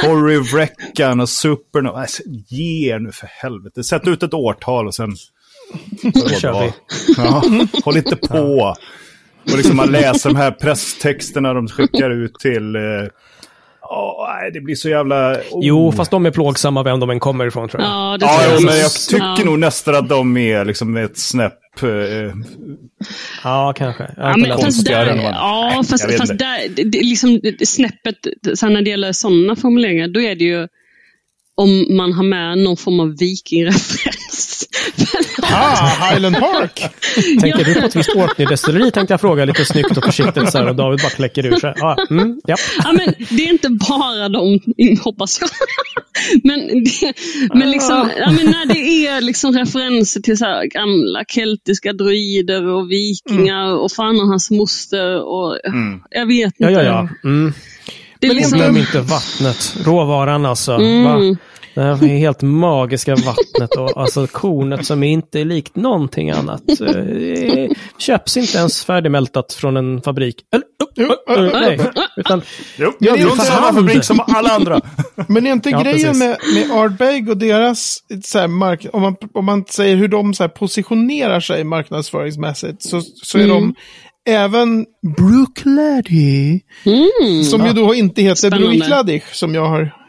[0.00, 1.86] Corey Vreckan och Super.
[1.86, 3.84] Och, alltså, ge er nu för helvete.
[3.84, 5.16] Sätt ut ett årtal och sen...
[6.40, 6.72] kör vi.
[7.16, 7.42] Ja,
[7.84, 8.74] håll inte på.
[9.52, 12.76] Och liksom man läser de här presstexterna de skickar ut till...
[12.76, 12.82] Eh,
[13.82, 15.32] åh, nej, det blir så jävla...
[15.32, 15.60] oh.
[15.62, 17.90] Jo, fast de är plågsamma vem de än kommer ifrån tror jag.
[17.90, 19.44] Ja, det Ja, men jag tycker Ja.
[19.44, 21.54] nog nästan att de är liksom ett snäpp...
[21.82, 22.34] Eh,
[23.44, 24.14] Ja, kanske.
[24.16, 28.16] Ja, men fast där, ja, Nej, fast, fast där, liksom snäppet,
[28.54, 30.68] sen när det gäller sådana formuleringar, då är det ju
[31.54, 34.68] om man har med någon form av vikingreferens.
[35.52, 36.88] ah, Highland Park!
[37.40, 40.68] Tänker du på ett visst Orkney-destilleri tänkte jag fråga lite snyggt och försiktigt så här
[40.68, 41.74] och David bara kläcker ur sig.
[41.76, 42.56] Ja, mm, ja.
[42.84, 44.60] ja, men det är inte bara de,
[45.04, 45.50] hoppas jag.
[46.44, 47.14] men det,
[47.54, 52.66] men liksom, ja, men när det är liksom referenser till så här gamla keltiska druider
[52.68, 55.58] och vikingar och fan och hans moster och
[56.10, 56.64] jag vet inte.
[56.64, 57.08] Ja, ja, ja.
[57.24, 57.52] Mm.
[58.18, 59.76] Det är Men liksom, Glöm inte vattnet.
[59.84, 60.72] Råvaran alltså.
[60.72, 61.36] Mm.
[61.74, 66.80] Det här är helt magiska vattnet och alltså kornet som inte är likt någonting annat.
[66.80, 70.36] Eh, köps inte ens färdigmältat från en fabrik.
[70.54, 70.64] Eller,
[71.08, 71.80] oh, oh, nej.
[72.16, 72.42] Utan,
[72.78, 74.80] jo, Ja, det det är samma fabrik som alla andra.
[75.28, 76.18] Men är inte Ja, grejen precis.
[76.18, 80.34] med, med Ardbeg och deras så här, mark om, man, om man säger hur de
[80.34, 83.74] så här, positionerar sig marknadsföringsmässigt så, så är de
[84.28, 86.60] även Brookladdy,
[87.50, 88.50] som ju då inte heter.
[88.50, 90.03] Brookladdy, som jag har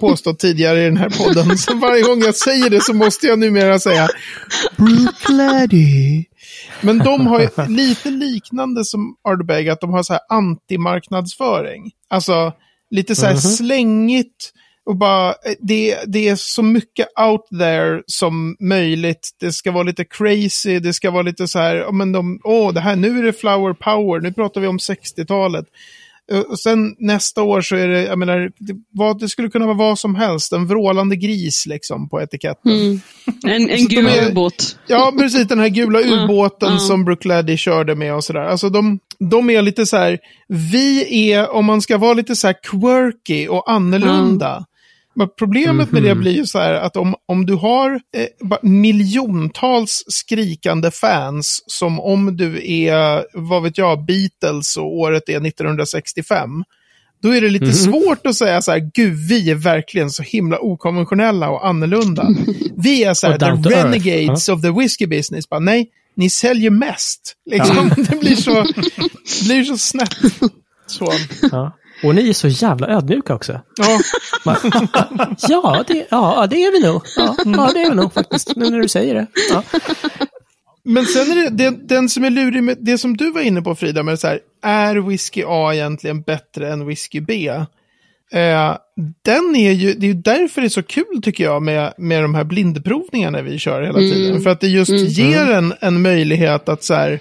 [0.00, 1.58] påstått tidigare i den här podden.
[1.58, 4.08] Så varje gång jag säger det så måste jag numera säga
[4.76, 6.24] Brookladdy.
[6.80, 11.90] Men de har lite liknande som Ardbeg, att de har så här antimarknadsföring.
[12.08, 12.52] Alltså
[12.90, 14.52] lite så här slängigt
[14.86, 19.30] och bara, eh, det, det är så mycket out there som möjligt.
[19.40, 22.72] Det ska vara lite crazy, det ska vara lite så här, ja men de, åh,
[22.72, 25.66] det här, nu är det flower power, nu pratar vi om 60-talet.
[26.32, 29.66] Eh, Och sen nästa år så är det, jag menar, det, vad, det skulle kunna
[29.66, 32.72] vara vad som helst, en vrålande gris liksom på etiketten.
[32.72, 33.00] Mm.
[33.46, 34.76] en, en gul är- ubåt.
[34.86, 35.48] Ja, precis.
[35.48, 36.78] Den här gula ubåten ja.
[36.78, 38.40] som Brooke Laddy körde med och sådär.
[38.40, 38.98] Alltså de,
[39.30, 43.48] de är lite så här, vi är, om man ska vara lite så här quirky
[43.48, 44.64] och annorlunda.
[45.20, 50.04] Men problemet med det blir ju så här att om, om du har eh, miljontals
[50.08, 56.64] skrikande fans som om du är, vad vet jag, Beatles och året är 1965.
[57.22, 60.58] Då är det lite svårt att säga så här, gud, vi är verkligen så himla
[60.58, 62.28] okonventionella och annorlunda.
[62.76, 63.68] Vi är så här, the to earth.
[63.68, 65.48] renegades of the whiskey business.
[65.48, 67.34] Bara, nej, ni säljer mest.
[67.50, 68.52] Liksom, det, blir så,
[69.44, 70.16] blir så snett.
[70.86, 71.12] Så.
[71.52, 71.76] ja.
[72.02, 73.60] Och ni är så jävla ödmjuka också.
[73.76, 74.00] Ja,
[75.48, 77.02] Ja, det, ja, det är vi nog.
[77.16, 79.26] Ja, ja, det är vi nog faktiskt, nu när du säger det.
[79.50, 79.62] Ja.
[80.84, 83.62] men sen är det, det den som är lurig med det som du var inne
[83.62, 87.48] på Frida, med så här, är whisky A egentligen bättre än whisky B?
[88.32, 88.76] Eh,
[89.24, 92.22] den är ju, det är ju därför det är så kul tycker jag med, med
[92.24, 94.40] de här blindprovningarna vi kör hela tiden.
[94.42, 97.20] För att det just ger en, en möjlighet att så här,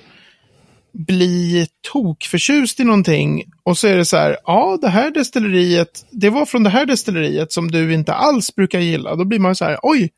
[0.93, 6.29] bli tokförtjust i någonting och så är det så här, ja det här destilleriet, det
[6.29, 9.15] var från det här destilleriet som du inte alls brukar gilla.
[9.15, 10.09] Då blir man så här, oj,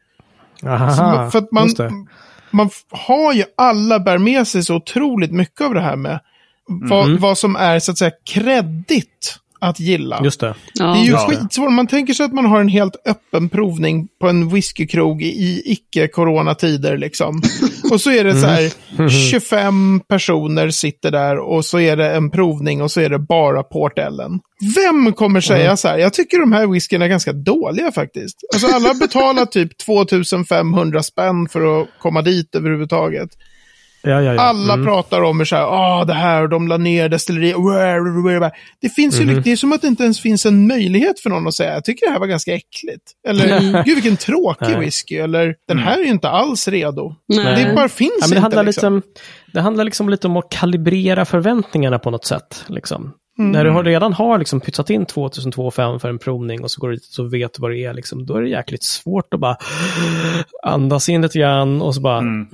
[0.66, 1.70] Aha, för att man,
[2.52, 6.20] man har ju alla bär med sig så otroligt mycket av det här med
[6.68, 7.20] vad, Mhm.
[7.20, 10.22] vad som är så att säga kreddigt att gilla.
[10.24, 10.56] Just det.
[10.74, 10.86] Ja.
[10.86, 11.28] Det är ju Ja.
[11.30, 11.72] skitsvårt.
[11.72, 16.98] Man tänker sig att man har en helt öppen provning på en whiskykrog i icke-coronatider
[16.98, 17.42] liksom.
[17.92, 19.10] Och så är det så här, Mhm.
[19.10, 23.64] 25 personer sitter där och så är det en provning och så är det bara
[23.64, 24.40] Port Ellen.
[24.76, 28.38] Vem kommer säga så här, jag tycker de här whiskyna är ganska dåliga faktiskt.
[28.54, 33.30] Alltså alla betalar typ 2500 spänn för att komma dit överhuvudtaget.
[34.04, 34.42] Ja, ja, ja.
[34.42, 34.86] Alla Mm.
[34.86, 37.56] pratar om hur så här, ah, det här, de la ner destilleriet.
[38.82, 41.30] Det finns ju, lik- det är som att det inte ens finns en möjlighet för
[41.30, 43.04] någon att säga, jag tycker det här var ganska äckligt.
[43.28, 45.16] Eller, gud vilken tråkig whisky.
[45.16, 47.16] Eller, den här är ju inte alls redo.
[47.28, 47.64] Nej.
[47.66, 48.42] Det bara finns Ja, men det, inte.
[48.42, 48.96] handlar liksom.
[48.96, 49.12] liksom,
[49.54, 52.66] det handlar liksom lite om att kalibrera förväntningarna på något sätt.
[52.68, 53.12] Liksom.
[53.38, 56.90] När du har, redan har liksom pytsat in 2002 för en provning och så går
[56.90, 59.34] du dit och så vet du vad det är, liksom, då är det jäkligt svårt
[59.34, 59.58] att bara
[60.64, 62.48] andas in lite grann och så bara, mm.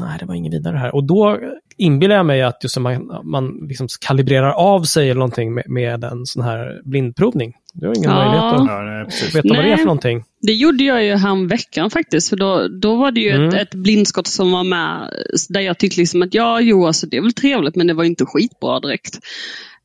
[0.00, 0.94] nej det var inget vidare här.
[0.94, 1.38] Och då
[1.76, 6.04] inbillar jag mig att just man, man liksom kalibrerar av sig eller någonting med, med
[6.04, 7.52] en sån här blindprovning.
[7.74, 8.16] Du har ingen Ja.
[8.16, 9.76] möjlighet att Ja, nej, veta vad det är Nej.
[9.76, 10.24] för någonting.
[10.42, 12.28] Det gjorde jag ju här veckan faktiskt.
[12.28, 13.48] För då, då var det ju Mm.
[13.48, 15.10] ett, ett blindskott som var med.
[15.48, 18.04] Där jag tyckte liksom att ja, jo, alltså, det är väl trevligt men det var
[18.04, 19.18] inte skitbra direkt.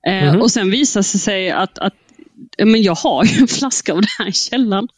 [0.05, 0.41] Mhm.
[0.41, 1.93] Och sen visade det sig att, att
[2.57, 4.87] men jag har ju en flaska av det här i källaren.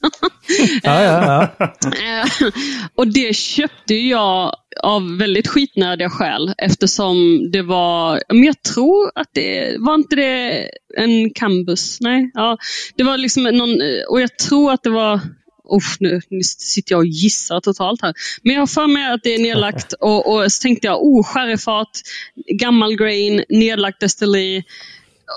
[0.84, 1.70] Ja, ja, ja.
[1.84, 2.52] Eh,
[2.96, 9.28] och det köpte jag av väldigt skitnödiga skäl eftersom det var, men jag tror att
[9.34, 11.98] det, var inte det en Cambus?
[12.02, 12.58] Nej, ja.
[12.96, 15.20] Det var liksom någon, och jag tror att det var
[15.70, 18.14] Uff, nu, nu sitter jag och gissar totalt här.
[18.44, 21.24] Men jag har för mig att det är nedlagt och, och så tänkte jag, oh,
[21.24, 22.02] sherryfat,
[22.60, 24.64] gammal grain, nedlagt destilleri.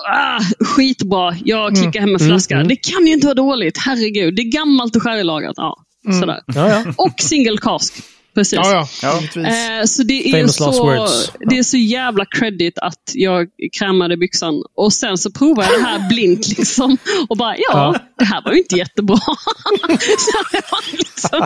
[0.09, 2.55] Ah, skitbra, jag klickar hem en flaska.
[2.55, 2.67] mm.
[2.67, 4.35] Det kan ju inte vara dåligt, herregud.
[4.35, 5.53] Det är gammalt och sherrylagrat.
[5.57, 5.77] Ja,
[6.19, 6.39] sådär.
[6.55, 6.93] ja, ja.
[6.97, 7.93] Och single cask.
[8.35, 8.59] Precis.
[8.63, 9.09] Ja, ja.
[9.41, 11.31] Eh, så det är, Famous last så, words.
[11.49, 13.47] det är så jävla credit att jag
[13.79, 14.53] krämade byxan.
[14.77, 16.97] Och sen så provade jag det här blint liksom.
[17.29, 17.95] Och bara, ja, Ja.
[18.19, 19.17] det här var ju inte jättebra.
[20.91, 21.45] liksom,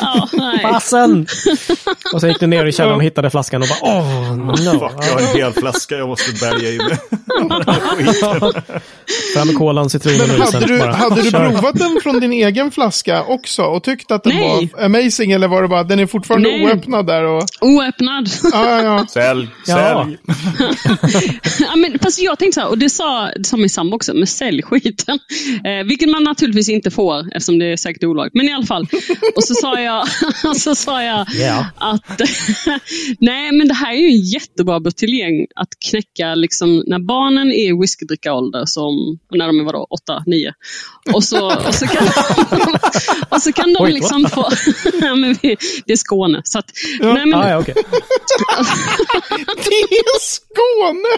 [0.00, 0.58] ja, nej.
[0.62, 1.26] Fasen!
[2.14, 4.54] Och så gick du ner i källaren och hittade flaskan och bara åh, no.
[4.54, 6.80] Fuck, jag har en hel flaska jag måste bärga in.
[9.34, 10.92] Fram med kolan, citronen Men och hade du, bara.
[10.92, 14.70] hade du provat den från din egen flaska också och tyckt att den Nej.
[14.76, 16.64] var amazing eller var det bara den är fortfarande Nej.
[16.64, 17.24] oöppnad där?
[17.24, 18.30] Och, Oöppnad.
[18.52, 19.06] ja, ja, ja.
[19.10, 20.04] Sälj, Ja.
[20.04, 20.18] sälj.
[21.60, 24.14] ja, men, fast jag tänkte så här, och det sa, det sa min sambo också,
[24.14, 25.18] men sälj skiten.
[25.64, 28.34] Eh, vilket man naturligtvis inte får eftersom det är säkert olagligt.
[28.34, 28.86] Men i alla fall.
[29.36, 30.08] Och så sa jag,
[30.56, 31.66] så sa jag Ja.
[31.76, 32.20] att
[33.18, 37.68] nej men det här är ju en jättebra buteljering att knäcka liksom, när barnen är
[37.70, 40.52] i whiskydrickarålder som när de är vadå, 8, 9.
[41.14, 42.06] Och så, och så kan,
[43.28, 44.50] och så kan de Oj, liksom få...
[45.16, 45.56] men vi,
[45.86, 46.40] det Skåne.
[46.44, 46.70] Så att,
[47.00, 47.74] nej, men, Ah, ja, okej.
[49.56, 51.08] Det är Skåne!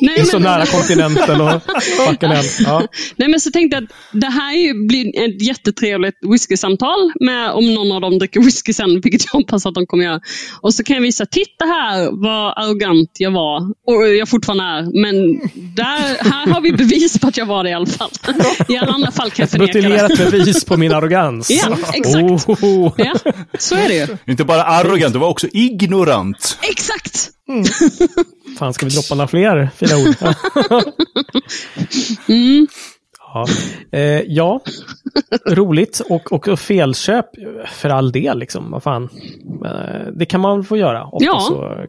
[0.00, 1.62] nej, Det är så men- nära kontinenten och
[2.06, 2.30] fucking.
[2.66, 2.82] Ja.
[3.16, 7.50] Nej, men så tänkte jag att det här är ju, blir ett jättetrevligt whiskysamtal med
[7.50, 10.20] om någon av dem dricker whisky sen, vilket jag hoppas att de kommer göra.
[10.60, 13.60] Och så kan jag visa, titta här vad arrogant jag var.
[13.86, 15.02] Och jag fortfarande är.
[15.02, 15.40] Men
[15.76, 18.10] där, här har vi bevis på att jag var det i alla fall.
[18.68, 19.78] I alla andra fall kan jag förneka det.
[19.82, 21.50] Buteljerat bevis på min arrogans.
[21.50, 22.48] Ja, exakt.
[22.62, 22.92] Oh.
[23.14, 24.16] Ja, så är det ju.
[24.26, 26.58] Inte bara arrogant, du var också ignorant.
[26.70, 27.30] Exakt!
[28.58, 30.14] Fan, ska vi droppa några fler fina ord?
[32.28, 32.66] Mm.
[33.34, 33.46] Ja,
[33.92, 34.60] eh, ja.
[35.48, 37.26] roligt och, och felköp
[37.72, 38.38] för all del.
[38.38, 38.70] Liksom.
[38.70, 39.08] Vad fan.
[39.64, 41.04] Eh, det kan man väl få göra.
[41.06, 41.40] Ofta Ja.
[41.40, 41.84] så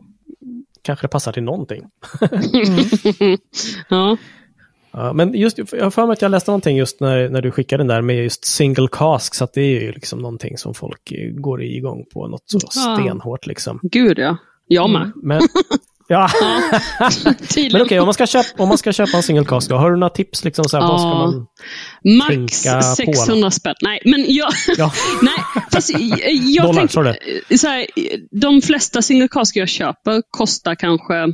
[0.82, 1.84] kanske det passar till någonting.
[3.90, 4.18] Ja.
[4.98, 7.52] Ja, men just, jag har för mig att jag läste någonting just när, när du
[7.52, 10.74] skickade den där med just single cask, så att det är ju liksom någonting som
[10.74, 12.96] folk eh, går igång på, något så Ja.
[12.98, 13.80] stenhårt liksom.
[13.84, 14.38] Gud ja.
[14.68, 15.12] Jag med.
[15.24, 15.42] Men,
[16.08, 16.30] ja.
[17.72, 19.92] men okej, om, man ska köpa, om man ska köpa en single cask, då, har
[19.92, 20.44] du några tips?
[20.44, 21.16] Liksom, så här, vad ska Ja.
[21.16, 21.48] man...
[22.18, 23.76] Max tänka på, 600 spänn.
[23.82, 24.50] Nej, men jag...
[24.78, 24.92] Ja.
[25.22, 25.90] Nej, fast
[26.44, 27.14] jag, Dollar, du
[27.50, 27.58] det?
[27.58, 27.88] så här,
[28.32, 31.34] De flesta single cask jag köper kostar kanske,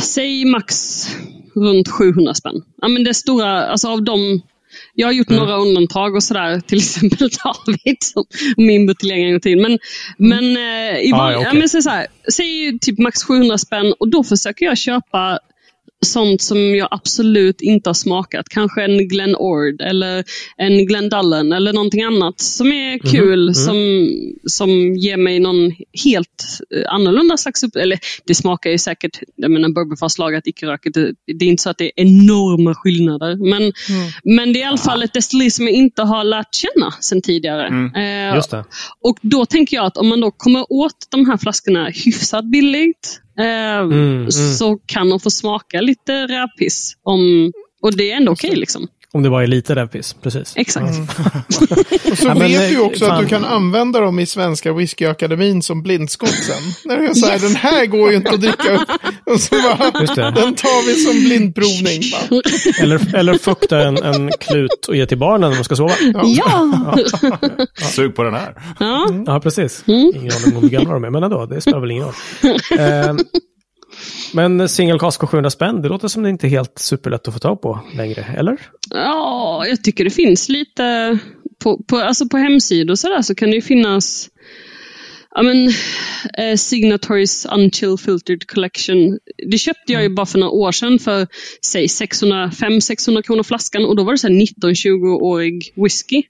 [0.00, 1.06] säg max
[1.60, 2.62] runt 700 spänn.
[2.82, 4.42] Ja, men det stora, alltså av dem,
[4.94, 5.40] jag har gjort Mm.
[5.42, 8.24] några undantag och sådär, till exempel David, som
[8.56, 9.60] min buteljering en gång till.
[9.60, 9.78] Men,
[10.18, 13.94] men, eh, i Ah, vanliga, ja, men så så här, säg typ max 700 spänn
[13.98, 15.38] och då försöker jag köpa
[16.06, 18.48] sånt som jag absolut inte har smakat.
[18.48, 20.24] Kanske en Glen Ord eller
[20.56, 24.08] en Glendullen eller någonting annat som är kul, Som,
[24.46, 25.72] som ger mig någon
[26.04, 27.76] helt eh, annorlunda slags upp...
[27.76, 31.78] Eller det smakar ju säkert, jag menar bourbonfast icke-röket, det, det är inte så att
[31.78, 33.36] det är enorma skillnader.
[33.36, 33.72] Men,
[34.24, 37.22] men det är i alla fall ett destilleri som jag inte har lärt känna sedan
[37.22, 37.90] tidigare.
[37.96, 38.64] Eh, Just det.
[39.00, 43.20] och då tänker jag att om man då kommer åt de här flaskorna hyfsat billigt
[43.38, 44.30] eh, mm.
[44.30, 46.96] så kan de få smaka lite rävpiss.
[47.02, 48.88] Om, och det är ändå okej liksom.
[49.14, 50.52] Om det är lite rävpiss, precis.
[50.56, 50.86] Exakt.
[52.12, 53.14] Och så Ja, vet du ju också fan.
[53.16, 56.62] att du kan använda dem i Svenska Whiskyakademin som blindskott sen.
[56.84, 57.42] När du så här, Yes.
[57.42, 58.88] den här går ju inte att dricka upp.
[59.26, 60.22] Och så bara, Just det.
[60.36, 62.02] den tar vi som blindprovning.
[62.12, 62.40] Bara.
[62.82, 65.94] Eller, eller fukta en, en klut och ge till barnen när de ska sova.
[66.24, 66.94] Ja!
[67.90, 68.54] Sug på den här.
[68.80, 69.08] ja.
[69.26, 69.84] Ja, precis.
[69.86, 70.12] Mm.
[70.14, 72.14] Ingen aning om hur gamla de är, men ändå, det spelar väl ingen roll.
[72.78, 73.14] Eh,
[74.32, 77.34] men single cask och 700 spänn, det låter som det inte är helt superlätt att
[77.34, 78.58] få tag på längre, eller?
[78.90, 81.18] ja, jag tycker det finns lite
[81.58, 84.30] på, på, alltså på hemsidor och sådär så kan det ju finnas
[85.30, 85.68] ja men,
[86.38, 89.18] eh, Signatories Unchill Filtered Collection.
[89.50, 91.26] Det köpte jag ju bara för några år sedan för
[91.66, 96.22] säg 500-600 kronor flaskan och då var det 19-20-årig whisky.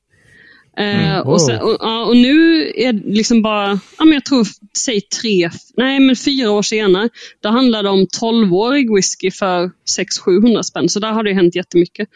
[0.78, 1.32] Eh, Mm, wow.
[1.32, 5.50] och, sen, och, och nu är det liksom bara, ja, men jag tror, säg tre,
[5.76, 7.08] nej men fyra år senare,
[7.42, 9.70] då handlar det om 12-årig whisky för
[10.26, 10.88] 600-700 spänn.
[10.88, 12.08] Så där har det hänt jättemycket.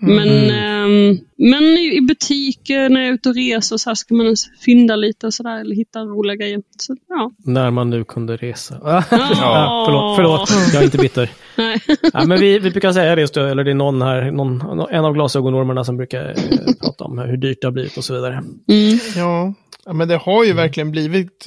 [0.00, 4.14] Men, ehm, men i, i butiker, när jag är ute och reser, så här ska
[4.14, 6.62] man fynda lite och sådär, eller hitta roliga grejer.
[6.78, 7.30] Så, ja.
[7.44, 8.74] När man nu kunde resa.
[9.10, 11.30] ja, förlåt, förlåt, jag är inte bitter.
[11.56, 11.80] Nej.
[12.12, 15.14] Ja, men vi, vi brukar säga det, eller det är någon här, någon, en av
[15.14, 18.34] glasögonormarna som brukar eh, prata om hur dyrt det har blivit och så vidare.
[18.68, 18.98] Mm.
[19.16, 21.46] Ja, ja men det har ju verkligen blivit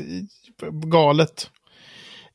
[0.71, 1.49] galet.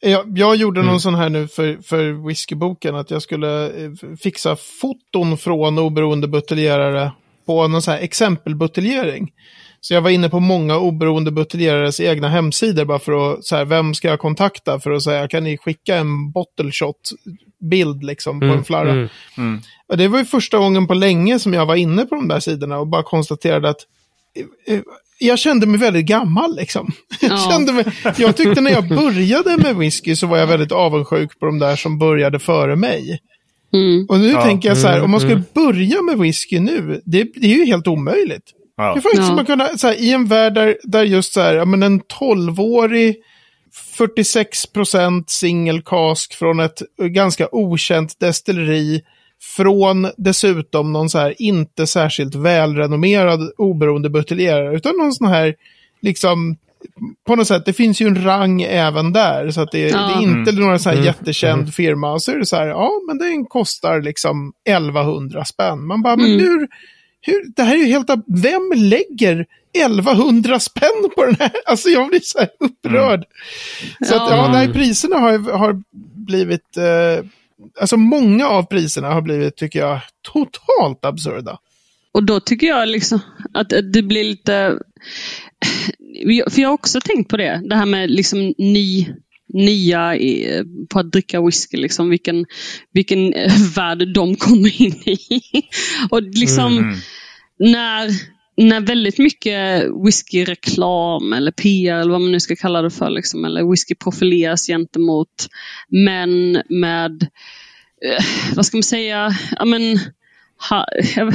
[0.00, 3.90] Jag, jag gjorde någon sån här nu för, för whiskyboken, att jag skulle eh,
[4.22, 7.12] fixa foton från oberoende buteljerare
[7.46, 9.30] på någon sån här exempelbuteljering.
[9.80, 13.64] Så jag var inne på många oberoende buteljerares egna hemsidor bara för att, så här,
[13.64, 17.10] vem ska jag kontakta för att säga, kan ni skicka en bottle shot
[17.70, 19.08] bild liksom på en flarra?
[19.38, 19.60] mm.
[19.88, 22.40] Och det var ju första gången på länge som jag var inne på de där
[22.40, 23.80] sidorna och bara konstaterade att
[24.68, 24.80] eh, eh,
[25.18, 26.92] jag kände mig väldigt gammal liksom.
[27.20, 27.48] Jag, Ja.
[27.50, 27.84] kände mig,
[28.18, 31.76] jag tyckte när jag började med whisky så var jag väldigt avundsjuk på de där
[31.76, 33.18] som började före mig.
[33.74, 34.06] Mm.
[34.08, 34.42] Och nu Ja.
[34.42, 35.44] tänker jag så här, om man skulle mm.
[35.54, 38.42] börja med whisky nu, det, det är ju helt omöjligt.
[38.76, 38.94] Ja.
[38.94, 39.34] Hur fan ska Ja.
[39.34, 42.00] man kunna, så här, i en värld där, där just så här, ja, men en
[42.00, 43.16] 12-årig
[43.98, 49.02] 46% single cask från ett ganska okänt destilleri
[49.56, 55.54] från dessutom någon så här inte särskilt välrenommerad oberoende buteljerare, utan någon sån här
[56.00, 56.56] liksom
[57.26, 59.50] på något sätt, det finns ju en rang även där.
[59.50, 59.98] Så att det, Ja.
[59.98, 61.06] det är inte några så här Mm.
[61.06, 62.12] jättekänd firma.
[62.12, 65.86] Och så är det så här, ja men den kostar liksom 1100 spänn.
[65.86, 66.40] Man bara, men Mm.
[66.40, 66.68] hur,
[67.22, 71.52] hur, det här är ju helt, vem lägger 1100 spänn på den här?
[71.66, 73.24] Alltså jag blir så här upprörd.
[74.06, 74.52] Så att, ja, Ja.
[74.52, 75.82] nej, priserna har, har
[76.26, 77.24] blivit, eh,
[77.80, 80.00] alltså många av priserna har blivit, tycker jag,
[80.32, 81.58] totalt absurda.
[82.12, 83.20] Och då tycker jag liksom
[83.54, 84.78] att det blir lite...
[86.50, 89.08] För jag har också tänkt på det, det här med liksom ny,
[89.52, 92.46] nya i- på att dricka whisky, liksom, vilken,
[92.92, 95.40] vilken eh, värld de kommer in i.
[96.10, 96.96] Och liksom Mm.
[97.58, 98.10] när,
[98.56, 103.44] när väldigt mycket whiskyreklam eller PR eller vad man nu ska kalla det för, liksom,
[103.44, 105.48] eller whisky profileras gentemot
[105.88, 107.22] män med,
[108.04, 109.98] eh, vad ska man säga, ja men,
[110.70, 110.86] ha,
[111.16, 111.34] jag,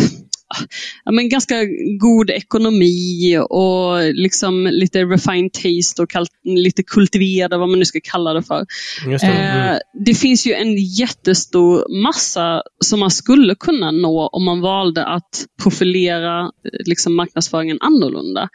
[1.05, 1.55] ja, men ganska
[1.99, 7.99] god ekonomi och liksom lite refined taste och kal- lite kultiverade, vad man nu ska
[8.03, 8.65] kalla det för.
[9.05, 9.23] Det.
[9.23, 9.71] Mm.
[9.71, 15.05] Eh, det finns ju en jättestor massa som man skulle kunna nå om man valde
[15.05, 18.49] att profilera eh, liksom, marknadsföringen annorlunda.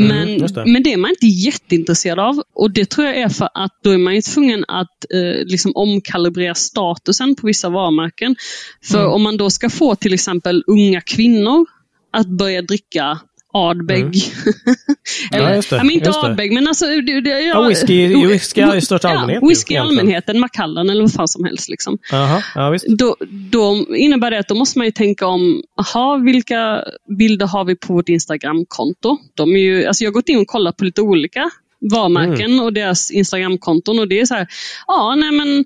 [0.00, 0.66] Mm, Men, det.
[0.66, 3.90] men det är man inte jätteintresserad av och det tror jag är för att då
[3.90, 8.36] är man ju tvungen att eh, liksom omkalibrera statusen på vissa varumärken.
[8.84, 9.12] För Mm.
[9.12, 11.66] om man då ska få till exempel unga kvinnor
[12.12, 13.18] att börja dricka
[13.54, 14.00] Ardbeg.
[14.00, 14.12] Mm.
[15.30, 16.18] Ja, just det, ja, men inte just.
[16.24, 16.86] Ardbeg, men alltså...
[16.86, 19.98] Det, det, Ja, whisky- whisky i största allmänhet Ja, whisky i egentligen.
[20.00, 21.68] allmänhet, en Macallan eller vad fan som helst.
[21.68, 21.98] Liksom.
[22.12, 22.86] Aha, ja, visst.
[22.88, 23.16] Då,
[23.50, 26.84] då innebär det att då måste man ju tänka om, aha, vilka
[27.18, 29.18] bilder har vi på vårt Instagramkonto?
[29.34, 31.50] De är ju, alltså jag har gått in och kollat på lite olika
[31.92, 32.64] varumärken Mm.
[32.64, 34.46] och deras Instagramkonton och det är så här,
[34.86, 35.64] ja nej men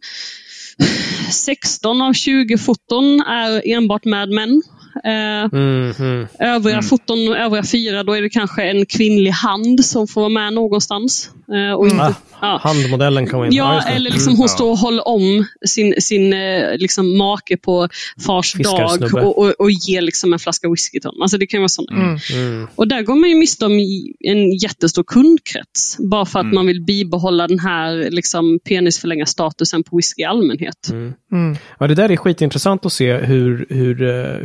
[1.31, 4.62] 16 av 20 foton är enbart med män.
[5.05, 6.27] Eh, Mm, mm.
[6.41, 10.53] Övriga foton, övriga fyra, då är det kanske en kvinnlig hand som får vara med
[10.53, 11.31] någonstans.
[11.53, 12.61] Eh, och inte, Ah, ja.
[12.63, 13.53] Handmodellen kom in.
[13.53, 14.39] Ja, eller liksom Mm.
[14.39, 17.89] hon står och håller om sin, sin eh, liksom make på
[18.27, 21.23] fars dag och, och, och ger liksom en flaska whisky till honom.
[21.23, 22.19] Alltså det kan vara sådana Mm.
[22.35, 22.69] Mm.
[22.75, 25.97] Och där går man ju miste om i- en jättestor kundkrets.
[26.11, 30.89] Bara för att man vill bibehålla den här liksom, penisförlänga statusen på whisky i allmänhet.
[30.91, 31.13] Mm.
[31.33, 31.57] Mm.
[31.81, 33.95] Ja, det där är skitintressant att se hur, hur,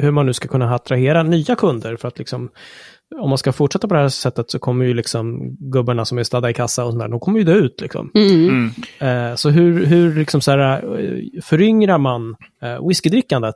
[0.02, 1.96] hur man nu ska kunna attrahera nya kunder.
[1.96, 2.50] För att liksom,
[3.22, 6.24] om man ska fortsätta på det här sättet så kommer ju liksom gubbarna som är
[6.24, 7.82] stadda i kassa och sådär, de kommer ju dö ut.
[7.82, 8.12] Liksom.
[8.16, 8.50] Mm.
[9.00, 9.30] Mm.
[9.30, 13.56] Eh, så hur, hur liksom så här, eh, föryngrar man eh, whiskydrickandet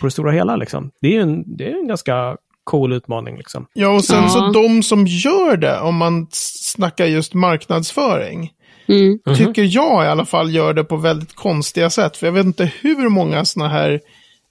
[0.00, 0.56] på det stora hela?
[0.56, 0.90] Liksom?
[1.00, 3.36] Det är ju en, det är en ganska cool utmaning.
[3.36, 3.66] Liksom.
[3.72, 4.28] Ja, och sen Ja.
[4.28, 8.50] så de som gör det, om man snackar just marknadsföring,
[8.86, 9.18] Mm.
[9.36, 12.16] Tycker jag i alla fall gör det på väldigt konstiga sätt.
[12.16, 14.00] För jag vet inte hur många sådana här,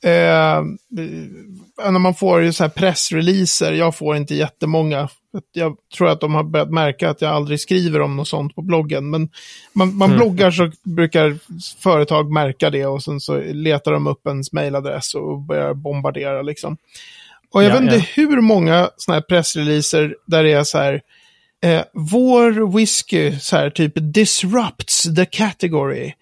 [0.03, 0.63] eh,
[1.91, 5.09] när man får ju så här pressreleaser, jag får inte jättemånga.
[5.53, 8.61] Jag tror att de har börjat märka att jag aldrig skriver om något sånt på
[8.61, 9.09] bloggen.
[9.09, 9.29] Men
[9.73, 11.37] man, man bloggar så brukar
[11.79, 16.77] företag märka det och sen så letar de upp ens mailadress och börjar bombardera liksom.
[17.53, 18.03] Och jag Ja, vet inte ja.
[18.15, 21.01] hur många sådana här pressreleaser där det är så här,
[21.63, 26.13] eh, vår whisky så här typ disrupts the category.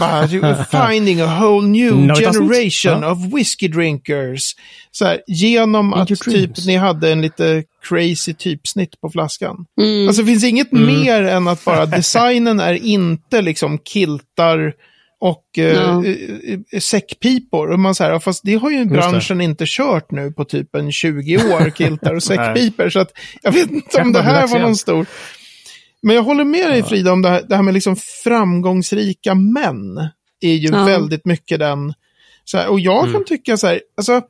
[0.00, 0.28] Bara,
[0.88, 3.10] finding a whole new No, generation Ja.
[3.12, 4.56] of whiskey drinkers.
[4.90, 9.56] Så här, genom att your typ ni hade en lite crazy typsnitt på flaskan.
[9.80, 10.08] Mm.
[10.08, 10.86] Alltså det finns inget Mm.
[10.86, 14.72] mer än att bara designen är inte liksom kiltar
[15.20, 16.04] och eh, Ja.
[16.04, 16.14] eh,
[16.72, 17.70] eh, säckpipor.
[17.70, 21.36] Och man säger, fast det har ju branschen inte kört nu på typ en 20
[21.36, 22.88] år, kiltar och säckpipor.
[22.90, 23.10] så att
[23.42, 25.06] jag vet inte om det här var någon stor...
[26.02, 30.08] Men jag håller med dig Frida om det här, det här med liksom framgångsrika män.
[30.40, 30.84] Är ju Ja.
[30.84, 31.94] väldigt mycket den...
[32.44, 33.12] Så här, och jag Mm.
[33.12, 34.20] kan tycka så här, alltså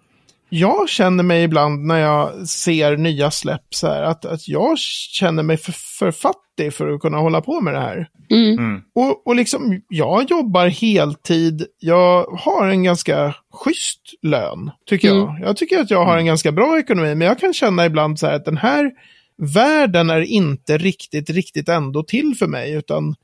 [0.48, 5.42] jag känner mig ibland när jag ser nya släpp så här, att, att jag känner
[5.42, 8.08] mig för, för fattig för att kunna hålla på med det här.
[8.30, 8.80] Mm.
[8.94, 15.38] Och, och liksom, jag jobbar heltid, jag har en ganska schysst lön, tycker jag.
[15.42, 18.26] Jag tycker att jag har en ganska bra ekonomi, men jag kan känna ibland så
[18.26, 18.90] här att den här
[19.36, 23.14] världen är inte riktigt, riktigt ändå till för mig, utan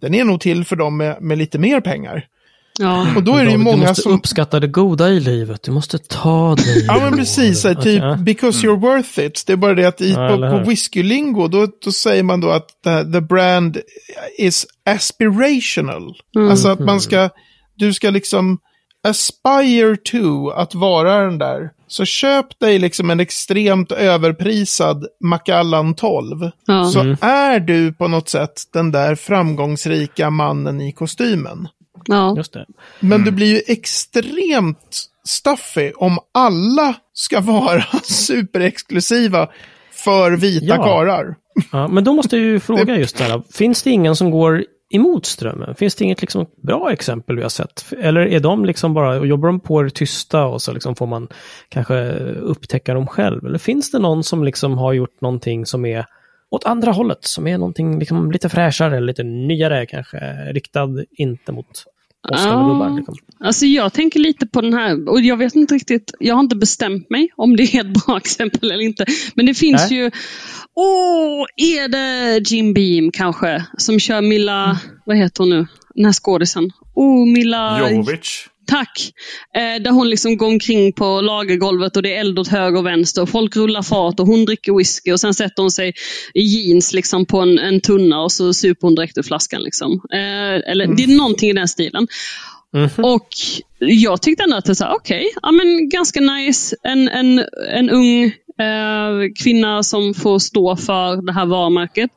[0.00, 2.26] den är nog till för dem med, med lite mer pengar.
[2.78, 3.06] Ja.
[3.16, 4.12] Och då är det ju många du måste som...
[4.12, 5.62] uppskatta det goda i livet.
[5.62, 8.16] Du måste ta dig Ja men precis, så här, typ ja.
[8.16, 9.44] because you're worth it.
[9.46, 12.50] Det är bara det att i, Ja, på, på whiskylingo då, då säger man då
[12.50, 13.78] att the, the brand
[14.38, 16.16] is aspirational.
[16.50, 17.30] Alltså att man ska,
[17.74, 18.58] du ska liksom
[19.08, 21.70] aspire to att vara den där.
[21.88, 26.50] Så köp dig liksom en extremt överprisad Macallan 12.
[26.66, 26.84] Ja.
[26.84, 27.16] Så Mm.
[27.20, 31.68] är du på något sätt den där framgångsrika mannen i kostymen.
[32.06, 32.34] Ja.
[32.36, 32.66] Just det.
[33.00, 39.48] Men det blir ju extremt stuffy om alla ska vara superexklusiva
[39.92, 40.76] för vita Ja.
[40.84, 41.34] karlar.
[41.72, 43.42] Ja, men då måste jag ju fråga just det här.
[43.52, 45.74] Finns det ingen som går emot strömmen?
[45.74, 47.92] Finns det inget liksom bra exempel vi har sett?
[47.98, 51.28] Eller är de liksom bara, jobbar de på det tysta och så liksom får man
[51.68, 53.46] kanske upptäcka dem själv?
[53.46, 56.06] Eller finns det någon som liksom har gjort någonting som är
[56.50, 60.18] åt andra hållet, som är någonting liksom lite fräschare, lite nyare kanske,
[60.52, 61.84] riktad inte mot
[62.28, 62.96] gubbar?
[62.96, 63.14] Liksom.
[63.40, 66.56] Alltså jag tänker lite på den här, och jag vet inte riktigt, jag har inte
[66.56, 69.04] bestämt mig om det är ett bra exempel eller inte.
[69.34, 69.98] Men det finns Nej.
[69.98, 70.10] ju,
[70.74, 73.64] åh, är det Jim Beam kanske?
[73.78, 75.66] Som kör Milla, vad heter hon nu?
[75.94, 76.70] Den här skådisen.
[76.94, 77.90] Oh, Milla...
[77.90, 78.48] Jovovic.
[78.66, 79.12] Tack!
[79.54, 82.86] Eh, där hon liksom går omkring på lagergolvet och det är eld åt höger och
[82.86, 83.22] vänster.
[83.22, 85.92] Och folk rullar fat och hon dricker whisky och sen sätter hon sig
[86.34, 89.62] i jeans liksom på en, en tunna och så super hon direkt ur flaskan.
[89.62, 89.92] Liksom.
[90.12, 92.06] Eh, eller Det är någonting i den stilen.
[93.02, 93.28] Och
[93.78, 96.76] jag tyckte ändå att det var okej, ja, men ganska nice.
[96.82, 98.24] En, en, en ung
[98.60, 102.10] eh, kvinna som får stå för det här varumärket.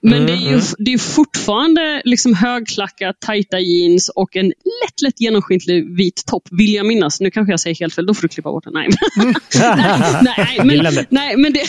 [0.00, 5.20] Men det är ju det är fortfarande liksom högklackat, tajta jeans och en lätt, lätt
[5.20, 7.20] genomskinlig vit topp, vill jag minnas.
[7.20, 8.70] Nu kanske jag säger helt fel, då får du klippa bort det.
[8.70, 11.06] Nej, men, det.
[11.10, 11.62] nej, men, det,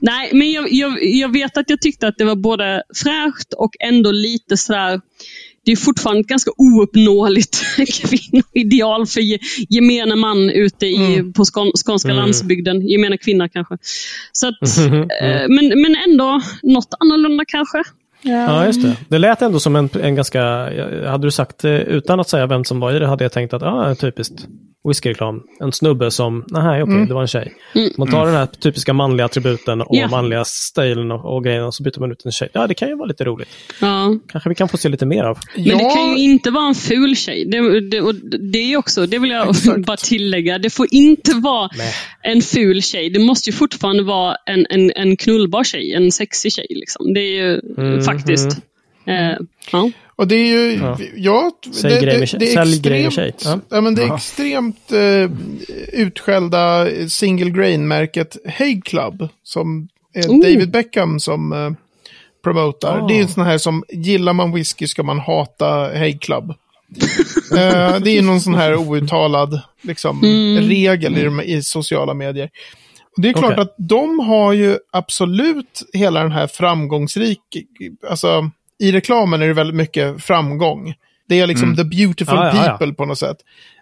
[0.00, 3.70] nej, men jag, jag, jag vet att jag tyckte att det var både fräscht och
[3.80, 5.00] ändå lite sådär
[5.68, 7.62] det är fortfarande ett ganska ouppnåeligt
[8.02, 9.38] kvinnoideal för ge,
[9.68, 12.88] gemene man ute i, på skån, skånska landsbygden.
[12.88, 13.78] Gemene kvinna kanske.
[14.32, 14.78] Så att,
[15.22, 17.82] eh, men, men ändå något annorlunda kanske.
[18.22, 18.96] Ja, just det.
[19.08, 20.42] Det lät ändå som en, en ganska,
[21.10, 23.54] hade du sagt eh, utan att säga vem som var i det, hade jag tänkt
[23.54, 24.46] att, ja, ah, typiskt
[24.88, 25.42] whiskyreklam.
[25.60, 27.52] En snubbe som, nej okej, det var en tjej.
[27.98, 30.08] Man tar den här typiska manliga attributen och Ja.
[30.08, 32.48] manliga stilen och, och grejerna och så byter man ut en tjej.
[32.52, 33.48] Ja, det kan ju vara lite roligt.
[33.80, 34.14] Ja.
[34.32, 35.38] Kanske vi kan få se lite mer av.
[35.56, 37.44] Men det kan ju inte vara en ful tjej.
[37.44, 38.14] Det, det, och
[38.52, 39.78] det är också, det vill jag Exakt.
[39.86, 40.58] bara tillägga.
[40.58, 41.92] Det får inte vara Nej.
[42.22, 43.10] en ful tjej.
[43.10, 46.66] Det måste ju fortfarande vara en, en, en knullbar tjej, en sexig tjej.
[46.70, 47.14] Liksom.
[47.14, 48.02] Det är ju Mhm.
[48.12, 48.58] Faktiskt.
[49.06, 49.36] Eh,
[49.72, 49.90] ja.
[50.16, 50.98] Och det är ju, Ja.
[51.16, 51.52] ja,
[51.82, 52.66] det, det, det är
[53.06, 53.42] extremt.
[53.44, 53.60] Ja.
[53.70, 53.80] ja.
[53.80, 55.30] men det är extremt eh,
[55.92, 60.40] utskällda single grain-märket Hague Club, som är Oh.
[60.40, 61.70] David Beckham som eh,
[62.44, 62.98] promotar.
[62.98, 63.06] Ah.
[63.06, 65.66] Det är en sån här som, gillar man whisky ska man hata
[65.98, 66.50] Hague Club.
[67.56, 70.22] eh, det är någon sån här outtalad liksom,
[70.60, 72.50] regel i, de, i sociala medier.
[73.22, 73.62] Det är klart Okej.
[73.62, 77.40] att de har ju absolut hela den här framgångsrik,
[78.08, 80.94] alltså i reklamen är det väldigt mycket framgång.
[81.28, 82.76] Det är liksom the beautiful Ja, ja, ja.
[82.78, 83.36] people på något sätt.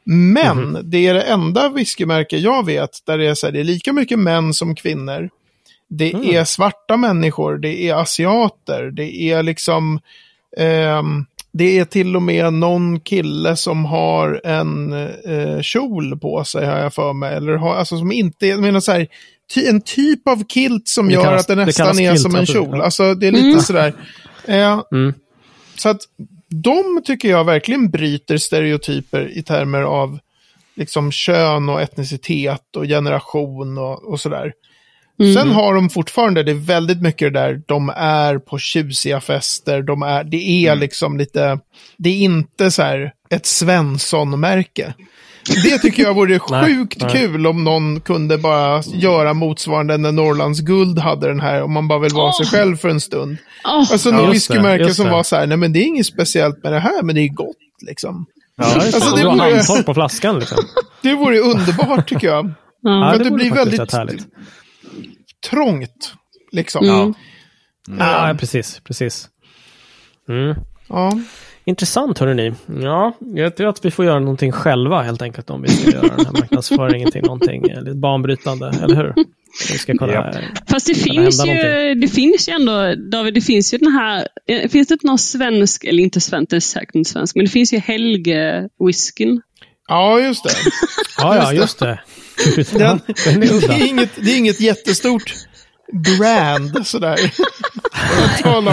[0.05, 3.65] Men det är det enda whiskymärke jag vet där det är, så här, det är
[3.65, 5.31] lika mycket män som kvinnor.
[5.89, 10.01] Det är svarta människor, det är asiater, det är liksom...
[10.57, 11.27] ehm,
[11.59, 16.79] det är till och med någon kille som har en eh, kjol på sig, har
[16.79, 17.37] jag för mig.
[17.37, 19.07] Eller har, alltså som inte, jag menar så här,
[19.55, 22.11] ty, en typ av kilt som Det gör kallas- att det det nästan kallas är
[22.11, 22.81] kilt, som en absolut, kjol.
[22.81, 23.95] Alltså det är lite sådär.
[24.45, 25.15] Eh, Mm.
[25.77, 26.01] så att
[26.49, 30.19] de tycker jag verkligen bryter stereotyper i termer av
[30.75, 34.53] liksom kön och etnicitet och generation och, och sådär.
[35.35, 39.83] Sen har de fortfarande, det är väldigt mycket det där, de är på tjusiga fester,
[39.83, 41.59] de är, det är liksom lite,
[41.97, 44.95] det är inte så här ett Svensson-märke.
[45.65, 47.11] Det tycker jag vore Nej, sjukt nej.
[47.13, 51.89] kul om någon kunde bara göra motsvarande när Norrlands guld hade den här, om man
[51.89, 53.37] bara vill vara sig själv för en stund.
[53.65, 55.11] Åh, Alltså Ja, något det, whiskymärke som det.
[55.13, 57.29] var så här, nej men det är inget speciellt med det här, men det är
[57.29, 57.57] gott
[57.87, 58.27] liksom.
[58.57, 59.17] Ja, just Alltså, det.
[59.17, 59.37] det Du har
[59.77, 60.59] vore- på flaskan liksom.
[61.03, 62.53] Det vore underbart tycker jag.
[62.83, 64.27] Ja, För det, det vore blir väldigt härligt.
[65.51, 66.15] Trångt.
[66.53, 66.85] Liksom.
[66.85, 67.15] Mm.
[67.99, 68.81] Ja, precis.
[68.85, 69.29] precis.
[70.29, 70.55] Mm.
[70.89, 71.19] Ja.
[71.65, 72.53] Intressant hörni.
[72.83, 76.17] Ja, jag tror att vi får göra någonting själva helt enkelt om vi ska göra
[76.17, 79.15] den här marknadsföringen till någonting eh, lite banbrytande, eller hur?
[79.73, 80.13] Vi ska kunna...
[80.13, 80.35] Japp.
[80.69, 82.01] Fast det finns, ju, någonting?
[82.01, 85.19] det finns ju ändå, David, det finns ju den här, eh, finns det inte någon
[85.19, 89.41] svensk, eller inte svensk, det är säkert inte svensk, men det finns ju Helge-whiskyn.
[89.89, 90.51] Ja, just det.
[91.19, 92.01] Ja, ja, just det.
[92.73, 95.35] Den är Det är inget, det är inget jättestort
[96.19, 97.19] brand sådär.
[98.45, 98.71] Om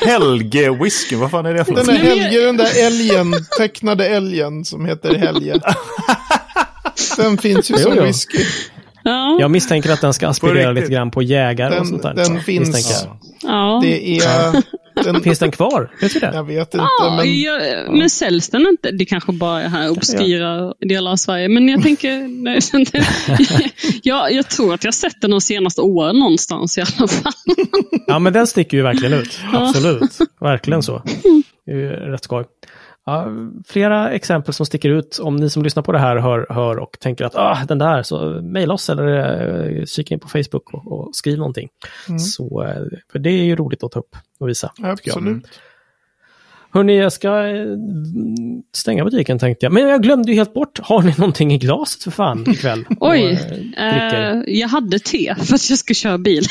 [0.00, 4.64] Helge whisky, vad fan är det för den där Helge, den där älgen, tecknade älgen
[4.64, 5.60] som heter Helge.
[7.16, 8.02] Den finns ju som jo.
[8.02, 8.44] whisky.
[9.02, 12.14] Ja, Jag misstänker att den ska aspirera lite grann på jägare Den- och sånt där.
[12.14, 13.04] den finns.
[13.42, 13.80] ja.
[13.82, 14.62] Det är...
[15.04, 15.90] Den, Finns den kvar?
[16.00, 16.30] Vet vi det?
[16.34, 17.40] jag vet inte, Ja, men...
[17.40, 17.60] jag,
[17.98, 18.90] men säljs den inte?
[18.90, 21.48] Det kanske bara är här obskyra delar av Sverige.
[21.48, 22.60] Men jag tänker, nej,
[24.02, 27.32] jag, jag tror att jag sett den de senaste åren någonstans i alla fall.
[28.06, 29.38] Ja, men den sticker ju verkligen ut.
[29.52, 30.18] Absolut.
[30.40, 31.02] Verkligen så.
[31.66, 32.44] Det är ju rätt skoj.
[33.08, 33.26] Ja,
[33.66, 35.18] flera exempel som sticker ut.
[35.18, 38.02] Om ni som lyssnar på det här hör, hör och tänker att ah, den där,
[38.02, 39.06] så mejla oss eller
[39.78, 41.68] eh, kika in på Facebook och, och skriv någonting.
[42.18, 42.82] Så, eh,
[43.12, 44.72] för det är ju roligt att ta upp och visa.
[44.82, 45.46] Absolut.
[46.72, 47.54] Hörni, jag ska eh,
[48.74, 49.72] stänga butiken tänkte jag.
[49.72, 50.78] Men jag glömde ju helt bort.
[50.82, 52.84] Har ni någonting i glaset för fan ikväll?
[53.00, 53.38] Oj,
[53.76, 56.46] Och, eh, eh, jag hade te för att jag ska köra bil.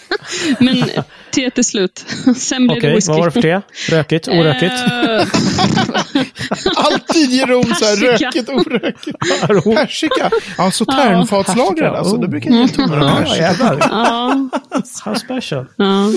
[0.58, 0.84] men
[1.34, 2.04] te till slut.
[2.36, 3.10] Sen blev Okej, det whisky.
[3.12, 3.60] vad var det för te?
[3.90, 4.28] Rökigt?
[4.28, 4.72] Orökigt?
[4.72, 5.26] Eh,
[6.76, 9.18] Alltid Jeroen så här, rökigt, orökigt.
[9.76, 10.30] Persika.
[10.72, 11.90] Sauternfatslagrad persika.
[11.90, 12.16] alltså.
[12.16, 13.54] Det brukar ge av Ja, persika.
[13.80, 14.48] ja,
[15.04, 15.66] How special.
[15.76, 16.10] ja.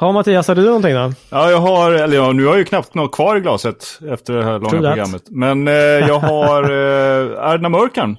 [0.00, 1.12] Ja, Mattias, hade du någonting då?
[1.30, 4.32] Ja, jag har, eller ja, nu har jag ju knappt något kvar i glaset efter
[4.34, 4.90] det här långa True that.
[4.94, 5.22] programmet.
[5.30, 5.74] Men eh,
[6.08, 8.16] jag har eh, Erdna Mörkan.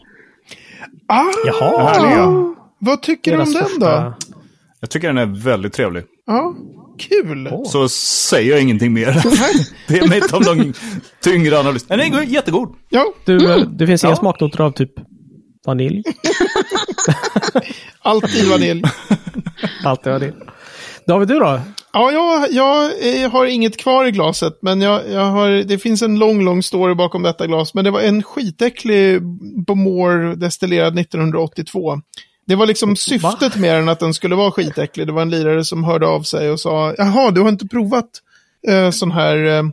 [1.07, 1.84] Ah, Jaha.
[1.89, 2.53] Härliga.
[2.80, 4.13] vad tycker du om den då?
[4.80, 6.03] Jag tycker den är väldigt trevlig.
[6.26, 6.55] Ja,
[6.99, 7.49] kul.
[7.65, 9.05] Så säger jag ingenting mer.
[9.88, 10.74] det är inte om någon
[11.24, 11.84] tyngre analys.
[11.84, 12.76] Den är go- jättegod.
[12.89, 14.15] Ja, Du, eh, det finns inga Ja.
[14.17, 14.91] smaknoter av typ
[15.65, 16.03] vanilj?
[18.01, 18.84] alltid vanilj.
[19.86, 20.34] Allt är vanilj.
[21.08, 21.60] David, du då?
[21.93, 22.91] Ja, jag, jag
[23.24, 26.64] eh, har inget kvar i glaset, men jag, jag har, det finns en lång, lång
[26.64, 27.74] story bakom detta glas.
[27.74, 29.22] Men det var en skitäcklig
[29.66, 32.01] Bomor destillerad 1982.
[32.47, 35.08] Det var liksom syftet med den att den skulle vara skitäcklig.
[35.08, 38.10] Det var en lirare som hörde av sig och sa, jaha, du har inte provat
[38.68, 39.64] eh, sån här eh,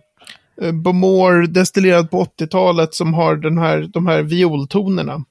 [0.62, 5.24] eh, Bomor destillerad på 80-talet som har den här, de här violtonerna.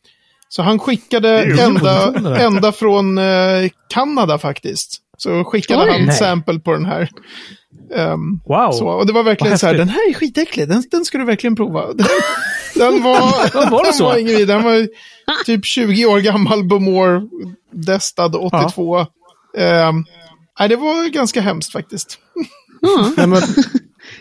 [0.49, 5.01] Så han skickade ända, ända från eh, Kanada faktiskt.
[5.19, 5.89] Så skickade Oj.
[5.91, 6.15] han Nej.
[6.15, 7.09] sample på den här.
[7.95, 8.71] Ehm, Wow.
[8.71, 11.25] så, och det var verkligen så här, den här är skitäcklig, den, den ska du
[11.25, 11.85] verkligen prova.
[11.93, 12.07] Den,
[12.93, 14.03] den var, Var det den så?
[14.03, 14.57] var ingen vidare.
[14.57, 14.87] Den var
[15.45, 17.21] typ 20 år gammal, Bomor,
[17.71, 18.99] destad 82.
[19.57, 20.05] Ehm,
[20.59, 22.19] nej, det var ganska hemskt faktiskt.
[23.17, 23.41] Nej, men,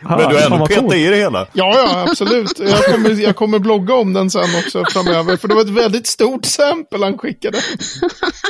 [0.03, 1.47] Men du har ändå petat i det hela.
[1.53, 2.59] Ja, ja, absolut.
[2.59, 6.07] Jag kommer, jag kommer blogga om den sen också framöver, för det var ett väldigt
[6.07, 7.59] stort sample han skickade.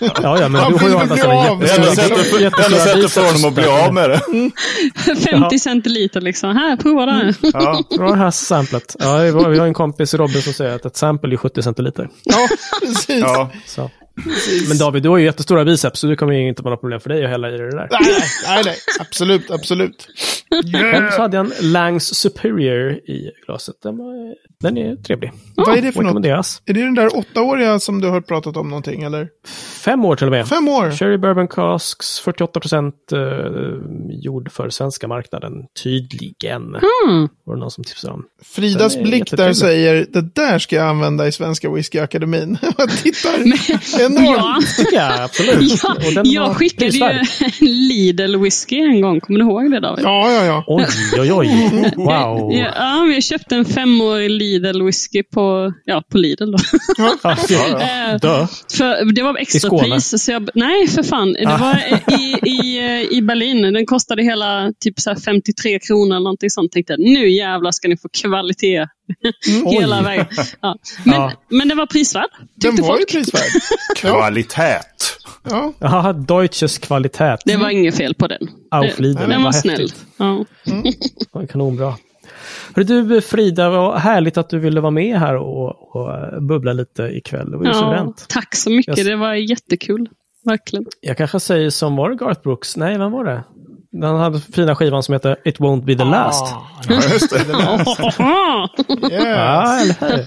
[0.01, 1.61] Ja, ja, men Han du får ju sidan av.
[1.61, 4.21] För, det enda sättet för honom att bli av med det.
[5.25, 6.57] 50 centiliter liksom.
[6.57, 7.35] Här, prova det här.
[7.43, 7.83] Ja.
[7.97, 8.97] Bra det här samplet.
[8.99, 11.63] Ja, vi har vi har en kompis Robin som säger att ett sample är 70
[11.63, 12.09] centiliter.
[12.25, 12.49] Ja,
[12.81, 13.21] precis.
[13.21, 13.51] Ja.
[13.67, 13.91] Så.
[14.69, 17.01] Men David, du har ju jättestora biceps, så det kommer ju inte vara något problem
[17.01, 17.89] för dig att hälla i det där.
[17.91, 18.01] Nej,
[18.47, 20.09] nej, nej, absolut, absolut.
[20.73, 23.75] Själv så hade jag en Langs Superior i glaset.
[23.83, 25.33] Den, var, den är trevlig.
[25.57, 26.25] Vad är det för något?
[26.67, 29.29] Är det den där åttaåriga som du har pratat om någonting, eller?
[29.85, 30.49] Fem år till och med.
[30.49, 30.91] Fem år?
[30.91, 33.19] Cherry Bourbon Casks, 48 procent eh,
[34.11, 35.53] gjord för svenska marknaden.
[35.83, 36.63] Tydligen.
[36.63, 37.29] Mm.
[37.45, 38.25] Var det någon som tipsade om.
[38.45, 42.59] Fridas blick där säger, det där ska jag använda i Svenska Whiskyakademin.
[42.79, 43.45] Jag tittar
[44.17, 44.39] enormt.
[44.39, 45.81] Ja, tycker jag absolut.
[45.83, 47.21] ja, Och den var jag skickade ju
[47.61, 49.21] Lidl whisky en gång.
[49.21, 50.05] Kommer du ihåg det David?
[50.05, 50.65] Ja, ja, ja.
[50.67, 50.87] Oj,
[51.19, 51.49] oj, oj.
[51.97, 52.53] Wow.
[52.53, 56.51] Ja, ja, jag köpte en femårig Lidl whisky på, ja, på Lidl.
[56.51, 56.59] Då.
[56.99, 57.15] Ja,
[57.79, 58.47] Eh, Dö.
[58.73, 59.83] För det var extra Skåne?
[59.95, 60.25] pris.
[60.25, 61.33] Så jag, nej, för fan.
[61.33, 61.77] Det var
[62.19, 63.63] i, i, eh, i Berlin.
[63.73, 66.73] Den kostade hela typ så här 53 kronor eller någonting sånt.
[66.73, 68.87] Tänkte jag, nu jävlar ska ni få kvalitet
[69.67, 70.05] hela Oj.
[70.05, 70.27] vägen.
[70.61, 70.77] Ja.
[71.05, 71.33] Men, Ja.
[71.49, 72.27] men den var prisvärd.
[72.55, 73.11] Den var ju folk.
[73.11, 73.43] prisvärd.
[74.03, 74.81] Ja, Kvalitet.
[75.51, 75.73] Ja.
[75.79, 77.41] Jaha, Deutsches Qualität.
[77.45, 78.39] Det var inget fel på den.
[79.03, 79.89] Den var vad snäll.
[80.17, 80.45] Ja.
[80.65, 80.93] Det
[81.33, 81.95] var kanonbra.
[82.75, 87.03] Hörru du Frida, vad härligt att du ville vara med här och, och bubbla lite
[87.03, 87.51] ikväll.
[87.51, 88.27] Det var ju Ja, suveränt.
[88.29, 89.07] tack så mycket, Yes.
[89.07, 90.09] det var jättekul.
[90.45, 90.85] Verkligen.
[91.01, 92.77] Jag kanske säger som var det Garth Brooks?
[92.77, 93.45] Nej, vem var det?
[94.01, 96.55] Den hade fina skivan som heter It Won't Be The Last.
[96.89, 97.37] Ja, just det.
[97.39, 98.17] Yes.
[99.11, 100.27] Ja, eller hur?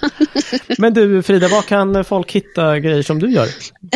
[0.81, 3.47] Men du Frida, var kan folk hitta grejer som du gör?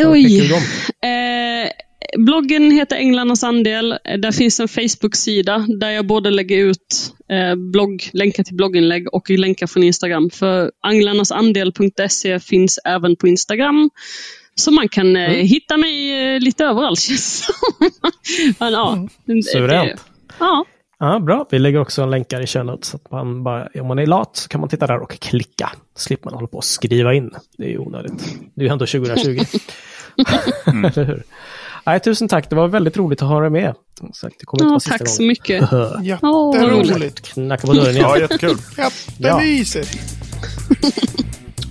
[0.06, 0.52] Oj.
[0.52, 1.70] Eh,
[2.18, 3.92] bloggen heter Änglarnas andel.
[3.92, 9.14] Eh, Där finns en Facebook-sida där jag både lägger ut eh, blogg, länkar till blogginlägg
[9.14, 10.30] och länkar från Instagram.
[10.30, 13.90] För anglarnasandel.se finns även på Instagram.
[14.60, 17.50] Så man kan eh, hitta mig eh, lite överallt känns.
[18.60, 20.04] Men, ja, det- Suveränt.
[20.40, 20.66] Ja,
[21.00, 21.46] Ja, bra.
[21.52, 22.90] Vi lägger också länkar i notes.
[22.90, 25.72] Så att man bara, om man är lat så kan man titta där och klicka.
[25.98, 27.32] Slipper man hålla på och skriva in.
[27.58, 28.14] Det är ju onödigt.
[28.56, 29.40] Det är ju ändå 2020.
[30.66, 31.24] Eller hur?
[31.86, 32.50] Nej, tusen tack.
[32.50, 33.76] Det var väldigt roligt att ha dig med.
[34.14, 35.28] Sagt, det kommer inte ja vara sista tack så gången.
[35.28, 35.62] mycket.
[36.04, 37.22] Jätteroligt.
[37.22, 38.02] Knacka på dörren igen.
[38.10, 38.58] Ja, jättekul.
[39.18, 39.98] Jättemysigt.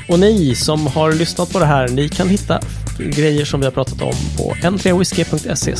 [0.08, 2.60] Och ni som har lyssnat på det här, ni kan hitta
[2.98, 5.76] grejer som vi har pratat om på n3whisky.se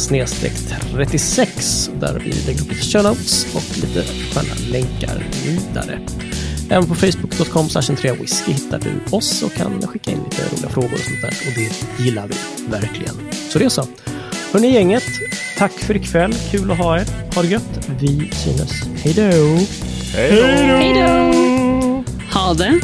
[0.94, 5.98] 36 där vi lägger upp lite show notes och lite sköna länkar vidare.
[6.70, 10.98] Även på facebook.com n3whisky hittar du oss och kan skicka in lite roliga frågor och
[10.98, 12.34] sånt där och det gillar vi
[12.70, 13.14] verkligen.
[13.50, 13.86] Så det är så.
[14.52, 15.04] Hörni gänget,
[15.58, 16.34] tack för ikväll.
[16.50, 17.06] Kul att ha er.
[17.34, 17.88] Ha det gött.
[18.00, 18.64] Vi då!
[18.96, 19.22] Hej då!
[20.16, 22.04] Hej då!
[22.32, 22.80] Ha det!